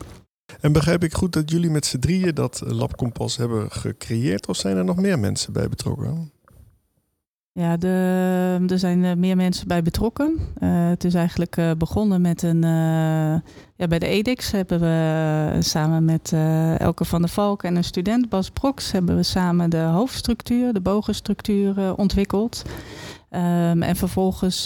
En 0.59 0.71
begrijp 0.71 1.03
ik 1.03 1.13
goed 1.13 1.33
dat 1.33 1.51
jullie 1.51 1.69
met 1.69 1.85
z'n 1.85 1.99
drieën 1.99 2.35
dat 2.35 2.61
Lab 2.65 2.97
Kompas 2.97 3.37
hebben 3.37 3.71
gecreëerd? 3.71 4.47
Of 4.47 4.55
zijn 4.55 4.77
er 4.77 4.85
nog 4.85 4.95
meer 4.95 5.19
mensen 5.19 5.53
bij 5.53 5.69
betrokken? 5.69 6.31
Ja, 7.57 7.77
de, 7.77 8.65
er 8.67 8.79
zijn 8.79 9.05
eh, 9.05 9.15
meer 9.15 9.35
mensen 9.35 9.67
bij 9.67 9.81
betrokken. 9.81 10.39
Uh, 10.59 10.89
het 10.89 11.03
is 11.03 11.13
eigenlijk 11.13 11.57
uh, 11.57 11.71
begonnen 11.77 12.21
met 12.21 12.41
een. 12.41 12.61
Ja, 13.75 13.87
bij 13.87 13.99
de 13.99 14.07
EDIX 14.07 14.51
hebben 14.51 14.79
we 14.79 15.57
samen 15.59 16.05
met 16.05 16.33
Elke 16.77 17.05
van 17.05 17.21
der 17.21 17.29
Valk 17.29 17.63
en 17.63 17.75
een 17.75 17.83
student, 17.83 18.29
Bas 18.29 18.49
Prox, 18.49 18.91
hebben 18.91 19.15
we 19.15 19.23
samen 19.23 19.69
de 19.69 19.77
hoofdstructuur, 19.77 20.73
de 20.73 20.81
bogenstructuur 20.81 21.95
ontwikkeld. 21.95 22.63
Um, 23.31 23.83
en 23.83 23.95
vervolgens 23.95 24.65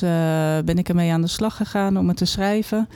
ben 0.66 0.78
ik 0.78 0.90
ermee 0.90 1.12
aan 1.12 1.22
de 1.22 1.28
slag 1.28 1.56
gegaan 1.56 1.98
om 1.98 2.08
het 2.08 2.18
te 2.18 2.26
schrijven. 2.26 2.88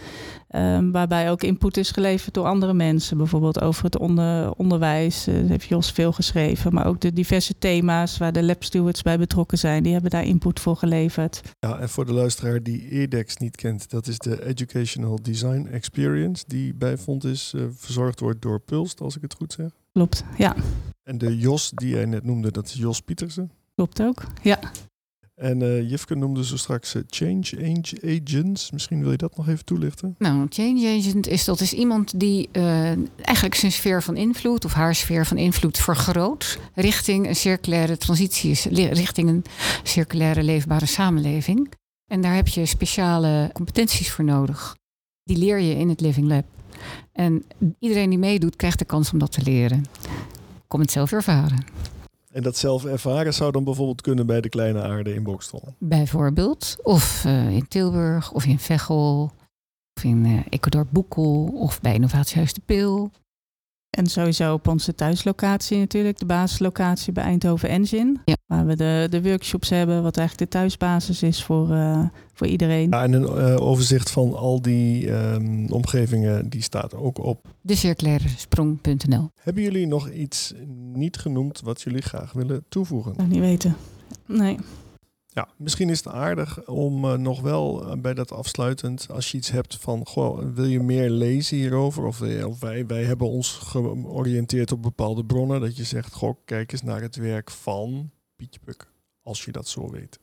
Um, 0.58 0.92
waarbij 0.92 1.32
ook 1.32 1.44
input 1.44 1.78
is 1.78 1.92
geleverd 1.92 2.34
door 2.34 2.46
andere 2.46 2.74
mensen. 2.74 3.18
Bijvoorbeeld 3.18 3.62
over 3.62 3.84
het 3.84 3.98
onder, 3.98 4.52
onderwijs. 4.52 5.28
Uh, 5.28 5.50
heeft 5.50 5.66
Jos 5.66 5.92
veel 5.92 6.12
geschreven. 6.12 6.74
Maar 6.74 6.86
ook 6.86 7.02
de 7.02 7.14
diverse 7.14 7.58
thema's 7.58 8.18
waar 8.18 8.32
de 8.32 8.44
lab 8.44 8.64
stewards 8.64 9.02
bij 9.02 9.18
betrokken 9.18 9.58
zijn. 9.58 9.84
Die 9.84 9.94
hebben 9.94 10.12
daar 10.12 10.24
input 10.24 10.60
voor 10.60 10.76
geleverd. 10.76 11.42
Ja, 11.60 11.80
en 11.80 11.90
voor 11.90 12.06
de 12.06 12.14
luisteraar 12.14 12.64
die 12.64 12.90
EDEX 12.90 13.38
niet 13.38 13.56
kent. 13.56 13.90
Dat 13.90 14.08
is 14.08 14.18
de 14.18 14.46
Educational 14.46 15.20
Design 15.22 15.68
Experience. 15.72 16.44
Die 16.48 16.74
bij 16.74 16.98
Fontis 16.98 17.54
uh, 17.56 17.64
verzorgd 17.76 18.20
wordt 18.20 18.42
door 18.42 18.60
Pulst, 18.60 19.02
als 19.02 19.16
ik 19.16 19.22
het 19.22 19.34
goed 19.34 19.54
zeg. 19.54 19.70
Klopt, 19.92 20.24
ja. 20.38 20.56
En 21.04 21.18
de 21.18 21.38
Jos 21.38 21.72
die 21.72 21.90
jij 21.90 22.06
net 22.06 22.24
noemde, 22.24 22.52
dat 22.52 22.66
is 22.66 22.74
Jos 22.74 23.02
Pietersen. 23.02 23.52
Klopt 23.76 24.02
ook, 24.02 24.24
ja. 24.42 24.60
En 25.36 25.62
uh, 25.62 25.90
Jifke 25.90 26.16
noemde 26.16 26.46
zo 26.46 26.58
straks 26.58 26.96
uh, 26.96 27.02
change 27.08 27.84
agents. 28.04 28.72
Misschien 28.72 29.02
wil 29.02 29.12
je 29.12 29.18
dat 29.18 29.38
nog 29.38 29.48
even 29.48 29.66
toelichten? 29.66 30.16
Nou, 30.18 30.46
change 30.50 30.98
agent 30.98 31.28
is 31.28 31.46
dat 31.46 31.60
is 31.60 31.74
iemand 31.74 32.20
die 32.20 32.50
uh, 32.52 32.92
eigenlijk 33.22 33.56
zijn 33.56 33.72
sfeer 33.72 34.04
van 34.04 34.16
invloed 34.16 34.66
of 34.66 34.74
haar 34.74 34.96
sfeer 34.96 35.26
van 35.26 35.38
invloed 35.38 35.78
vergroot 35.78 36.60
richting 36.74 37.28
een 37.28 37.36
circulaire 37.36 37.98
transitie, 37.98 38.60
richting 38.90 39.30
een 39.30 39.44
circulaire 39.84 40.44
leefbare 40.44 40.86
samenleving. 40.86 41.74
En 42.12 42.22
daar 42.22 42.36
heb 42.36 42.48
je 42.48 42.66
speciale 42.66 43.50
competenties 43.54 44.12
voor 44.12 44.26
nodig. 44.26 44.76
Die 45.24 45.38
leer 45.38 45.60
je 45.60 45.76
in 45.76 45.90
het 45.90 46.02
Living 46.02 46.28
Lab. 46.28 46.46
En 47.12 47.44
iedereen 47.80 48.10
die 48.10 48.20
meedoet, 48.20 48.56
krijgt 48.56 48.80
de 48.80 48.86
kans 48.86 49.12
om 49.12 49.20
dat 49.20 49.32
te 49.32 49.42
leren. 49.42 49.86
Kom 50.68 50.80
het 50.80 50.92
zelf 50.92 51.12
ervaren. 51.12 51.66
En 52.36 52.44
dat 52.44 52.58
zelf 52.58 52.86
ervaren 52.86 53.34
zou 53.34 53.52
dan 53.52 53.64
bijvoorbeeld 53.64 54.02
kunnen 54.02 54.26
bij 54.26 54.42
de 54.42 54.50
kleine 54.50 54.82
aarde 54.82 55.14
in 55.14 55.24
Bokstel? 55.24 55.76
Bijvoorbeeld. 55.78 56.76
Of 56.84 57.24
uh, 57.26 57.50
in 57.50 57.68
Tilburg, 57.68 58.32
of 58.32 58.46
in 58.46 58.60
Veghel, 58.60 59.32
of 59.96 60.04
in 60.04 60.26
uh, 60.26 60.40
Ecuador 60.50 60.86
Boekel, 60.90 61.52
of 61.54 61.82
bij 61.82 61.94
Innovatiehuis 61.94 62.54
de 62.54 62.62
Peel. 62.66 63.12
En 63.96 64.08
sowieso 64.08 64.54
op 64.54 64.68
onze 64.68 64.96
thuislocatie 64.96 65.78
natuurlijk, 65.78 66.20
de 66.20 66.26
basislocatie 66.26 67.14
bij 67.14 67.24
Eindhoven 67.24 67.70
Engine. 67.70 68.16
Ja. 68.26 68.36
Waar 68.46 68.66
we 68.66 68.76
de, 68.76 69.08
de 69.10 69.22
workshops 69.22 69.70
hebben, 69.70 70.04
wat 70.04 70.18
eigenlijk 70.18 70.52
de 70.52 70.58
thuisbasis 70.58 71.24
is 71.24 71.44
voor, 71.44 71.70
uh, 71.70 72.04
voor 72.34 72.48
iedereen. 72.48 72.90
Ja, 72.90 73.04
en 73.04 73.14
een 73.14 73.24
uh, 73.24 73.62
overzicht 73.62 74.12
van 74.12 74.36
al 74.36 74.62
die 74.62 75.12
um, 75.12 75.72
omgevingen, 75.72 76.50
die 76.50 76.62
staat 76.62 76.96
ook 76.96 77.18
op 77.18 77.48
decirculaire 77.62 78.28
Hebben 79.36 79.64
jullie 79.64 79.88
nog 79.88 80.10
iets 80.10 80.54
niet 80.94 81.18
genoemd 81.18 81.62
wat 81.62 81.82
jullie 81.82 82.02
graag 82.02 82.34
willen 82.34 82.66
toevoegen? 82.70 83.14
Ik 83.18 83.28
niet 83.28 83.40
weten. 83.40 83.76
Nee. 84.26 84.58
Ja, 85.36 85.48
misschien 85.58 85.90
is 85.90 85.98
het 85.98 86.14
aardig 86.14 86.68
om 86.68 87.06
uh, 87.06 87.14
nog 87.14 87.42
wel 87.42 87.88
uh, 87.88 88.02
bij 88.02 88.14
dat 88.14 88.32
afsluitend, 88.32 89.08
als 89.12 89.32
je 89.32 89.38
iets 89.38 89.52
hebt 89.52 89.78
van, 89.78 90.06
goh, 90.06 90.54
wil 90.54 90.66
je 90.66 90.80
meer 90.80 91.10
lezen 91.10 91.58
hierover? 91.58 92.06
Of, 92.06 92.22
uh, 92.22 92.48
of 92.48 92.60
wij, 92.60 92.86
wij 92.86 93.04
hebben 93.04 93.30
ons 93.30 93.50
georiënteerd 93.50 94.72
op 94.72 94.82
bepaalde 94.82 95.26
bronnen, 95.26 95.62
dat 95.62 95.78
je 95.78 95.84
zegt, 95.84 96.14
goh, 96.14 96.36
kijk 96.46 96.72
eens 96.72 96.82
naar 96.82 97.02
het 97.02 97.16
werk 97.16 97.52
van 97.52 98.10
Pietje 98.36 98.60
Puk, 98.64 98.92
als 99.24 99.46
je 99.46 99.52
dat 99.52 99.68
zo 99.68 99.90
weet. 99.92 100.20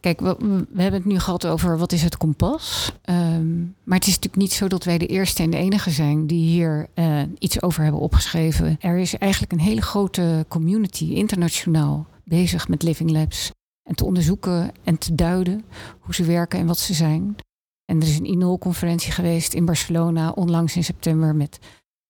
Kijk, 0.00 0.20
we, 0.20 0.36
we, 0.70 0.82
hebben 0.82 1.00
het 1.00 1.10
nu 1.10 1.18
gehad 1.18 1.46
over 1.46 1.78
wat 1.78 1.92
is 1.92 2.02
het 2.02 2.16
kompas. 2.16 2.92
Um, 3.04 3.74
maar 3.84 3.98
het 3.98 4.06
is 4.06 4.14
natuurlijk 4.14 4.42
niet 4.42 4.52
zo 4.52 4.68
dat 4.68 4.84
wij 4.84 4.98
de 4.98 5.06
eerste 5.06 5.42
en 5.42 5.50
de 5.50 5.56
enige 5.56 5.90
zijn 5.90 6.26
die 6.26 6.46
hier 6.46 6.88
uh, 6.94 7.22
iets 7.38 7.62
over 7.62 7.82
hebben 7.82 8.00
opgeschreven. 8.00 8.76
Er 8.80 8.98
is 8.98 9.14
eigenlijk 9.16 9.52
een 9.52 9.60
hele 9.60 9.82
grote 9.82 10.44
community 10.48 11.04
internationaal 11.04 12.06
bezig 12.24 12.68
met 12.68 12.82
Living 12.82 13.10
Labs. 13.10 13.52
En 13.88 13.94
te 13.94 14.04
onderzoeken 14.04 14.72
en 14.84 14.98
te 14.98 15.14
duiden 15.14 15.64
hoe 16.00 16.14
ze 16.14 16.24
werken 16.24 16.58
en 16.58 16.66
wat 16.66 16.78
ze 16.78 16.94
zijn. 16.94 17.36
En 17.84 18.00
er 18.00 18.08
is 18.08 18.18
een 18.18 18.24
INOL-conferentie 18.24 19.12
geweest 19.12 19.54
in 19.54 19.64
Barcelona 19.64 20.30
onlangs 20.30 20.76
in 20.76 20.84
september 20.84 21.34
met 21.34 21.58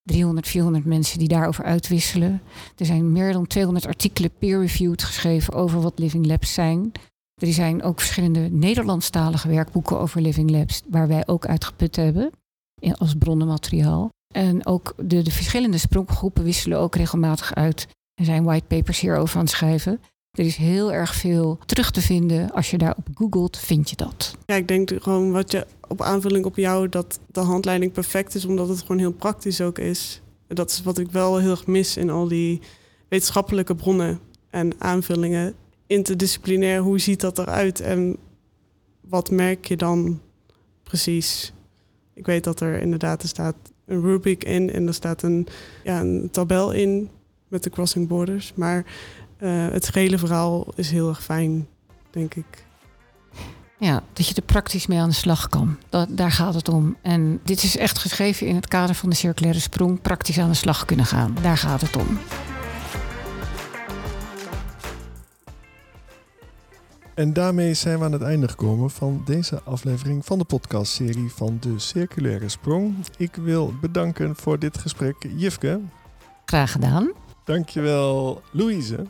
300, 0.03 0.49
400 0.49 0.85
mensen 0.85 1.19
die 1.19 1.29
daarover 1.29 1.65
uitwisselen. 1.65 2.43
Er 2.77 2.87
zijn 2.87 3.13
meer 3.13 3.33
dan 3.33 3.47
200 3.47 3.87
artikelen 3.87 4.31
peer-reviewed 4.39 5.03
geschreven 5.03 5.55
over 5.55 5.81
wat 5.81 5.99
Living 5.99 6.27
Labs 6.27 6.55
zijn. 6.55 6.93
Er 7.35 7.53
zijn 7.53 7.83
ook 7.83 8.01
verschillende 8.01 8.41
Nederlandstalige 8.41 9.49
werkboeken 9.49 9.99
over 9.99 10.21
Living 10.21 10.51
Labs, 10.51 10.83
waar 10.89 11.09
wij 11.09 11.27
ook 11.27 11.47
uitgeput 11.47 11.97
hebben 11.97 12.31
als 12.93 13.15
bronnenmateriaal. 13.15 14.09
En 14.35 14.67
ook 14.67 14.95
de, 14.97 15.23
de 15.23 15.31
verschillende 15.31 15.79
spronggroepen 15.79 16.45
wisselen 16.45 16.79
ook 16.79 16.97
regelmatig 16.97 17.55
uit. 17.55 17.87
Er 18.15 18.25
zijn 18.25 18.45
whitepapers 18.45 19.01
hierover 19.01 19.37
aan 19.37 19.43
het 19.45 19.51
schrijven. 19.51 20.01
Er 20.35 20.45
is 20.45 20.57
heel 20.57 20.93
erg 20.93 21.15
veel 21.15 21.59
terug 21.67 21.91
te 21.91 22.01
vinden. 22.01 22.51
Als 22.51 22.71
je 22.71 22.79
daarop 22.79 23.07
googelt, 23.15 23.59
vind 23.59 23.91
je 23.91 23.97
dat. 23.97 24.37
Ja, 24.47 24.55
ik 24.55 24.69
denk 24.69 24.93
gewoon 24.99 25.33
wat 25.33 25.53
je 25.53 25.67
op 25.89 26.03
aanvulling 26.03 26.45
op 26.45 26.57
jou, 26.57 26.89
dat 26.89 27.21
de 27.27 27.41
handleiding 27.41 27.93
perfect 27.93 28.35
is, 28.35 28.45
omdat 28.45 28.69
het 28.69 28.81
gewoon 28.81 28.99
heel 28.99 29.13
praktisch 29.13 29.61
ook 29.61 29.79
is. 29.79 30.21
Dat 30.49 30.71
is 30.71 30.83
wat 30.83 30.99
ik 30.99 31.11
wel 31.11 31.39
heel 31.39 31.51
erg 31.51 31.67
mis 31.67 31.97
in 31.97 32.11
al 32.11 32.29
die 32.29 32.61
wetenschappelijke 33.09 33.75
bronnen 33.75 34.19
en 34.51 34.73
aanvullingen. 34.79 35.55
Interdisciplinair, 35.87 36.81
hoe 36.81 36.99
ziet 36.99 37.21
dat 37.21 37.39
eruit 37.39 37.81
en 37.81 38.17
wat 39.01 39.31
merk 39.31 39.65
je 39.65 39.77
dan 39.77 40.21
precies? 40.83 41.53
Ik 42.15 42.27
weet 42.27 42.45
dat 42.45 42.61
er 42.61 42.81
inderdaad 42.81 43.23
er 43.23 43.29
staat 43.29 43.57
een 43.87 44.01
rubric 44.01 44.45
in 44.45 44.71
en 44.71 44.87
er 44.87 44.95
staat 44.95 45.23
een, 45.23 45.47
ja, 45.85 46.01
een 46.01 46.29
tabel 46.31 46.73
in 46.73 47.11
met 47.49 47.63
de 47.63 47.71
crossing 47.71 48.09
borders. 48.09 48.53
Maar 48.55 48.85
uh, 49.45 49.69
het 49.69 49.89
gehele 49.89 50.19
verhaal 50.19 50.67
is 50.75 50.91
heel 50.91 51.09
erg 51.09 51.23
fijn, 51.23 51.67
denk 52.11 52.35
ik. 52.35 52.65
Ja, 53.79 54.03
dat 54.13 54.29
je 54.29 54.35
er 54.35 54.43
praktisch 54.43 54.87
mee 54.87 54.99
aan 54.99 55.09
de 55.09 55.15
slag 55.15 55.49
kan. 55.49 55.79
Dat, 55.89 56.09
daar 56.11 56.31
gaat 56.31 56.55
het 56.55 56.69
om. 56.69 56.97
En 57.03 57.41
dit 57.45 57.63
is 57.63 57.77
echt 57.77 57.99
geschreven 57.99 58.47
in 58.47 58.55
het 58.55 58.69
kader 58.69 58.95
van 58.95 59.11
de 59.11 59.17
circulaire 59.17 59.61
sprong. 59.61 60.01
Praktisch 60.01 60.39
aan 60.39 60.49
de 60.49 60.55
slag 60.55 60.85
kunnen 60.85 61.07
gaan. 61.07 61.37
Daar 61.43 61.57
gaat 61.57 61.81
het 61.81 61.97
om. 61.97 62.19
En 67.15 67.33
daarmee 67.33 67.75
zijn 67.75 67.99
we 67.99 68.05
aan 68.05 68.13
het 68.13 68.23
einde 68.23 68.49
gekomen 68.49 68.91
van 68.91 69.23
deze 69.25 69.63
aflevering 69.63 70.25
van 70.25 70.39
de 70.39 70.45
podcastserie 70.45 71.31
van 71.31 71.57
de 71.61 71.79
Circulaire 71.79 72.49
Sprong. 72.49 72.95
Ik 73.17 73.35
wil 73.35 73.75
bedanken 73.81 74.37
voor 74.37 74.59
dit 74.59 74.79
gesprek 74.79 75.17
Jifke. 75.37 75.81
Graag 76.45 76.73
gedaan. 76.73 77.13
Dankjewel 77.45 78.43
Louise. 78.53 79.07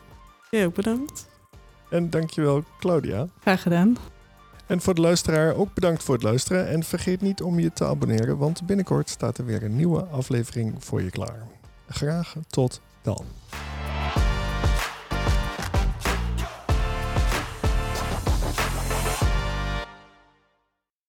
Ja, 0.55 0.65
ook 0.65 0.75
bedankt. 0.75 1.29
En 1.91 2.11
dankjewel 2.11 2.65
Claudia. 2.79 3.29
Graag 3.41 3.63
gedaan. 3.63 3.97
En 4.67 4.81
voor 4.81 4.95
de 4.95 5.01
luisteraar 5.01 5.55
ook 5.55 5.75
bedankt 5.75 6.03
voor 6.03 6.15
het 6.15 6.23
luisteren. 6.23 6.69
En 6.69 6.83
vergeet 6.83 7.21
niet 7.21 7.43
om 7.43 7.59
je 7.59 7.73
te 7.73 7.85
abonneren, 7.85 8.39
want 8.39 8.67
binnenkort 8.67 9.09
staat 9.09 9.39
er 9.39 9.45
weer 9.45 9.63
een 9.63 9.77
nieuwe 9.77 10.05
aflevering 10.05 10.75
voor 10.79 11.03
je 11.03 11.11
klaar. 11.11 11.47
Graag 11.89 12.35
tot 12.49 12.81
dan. 13.03 13.25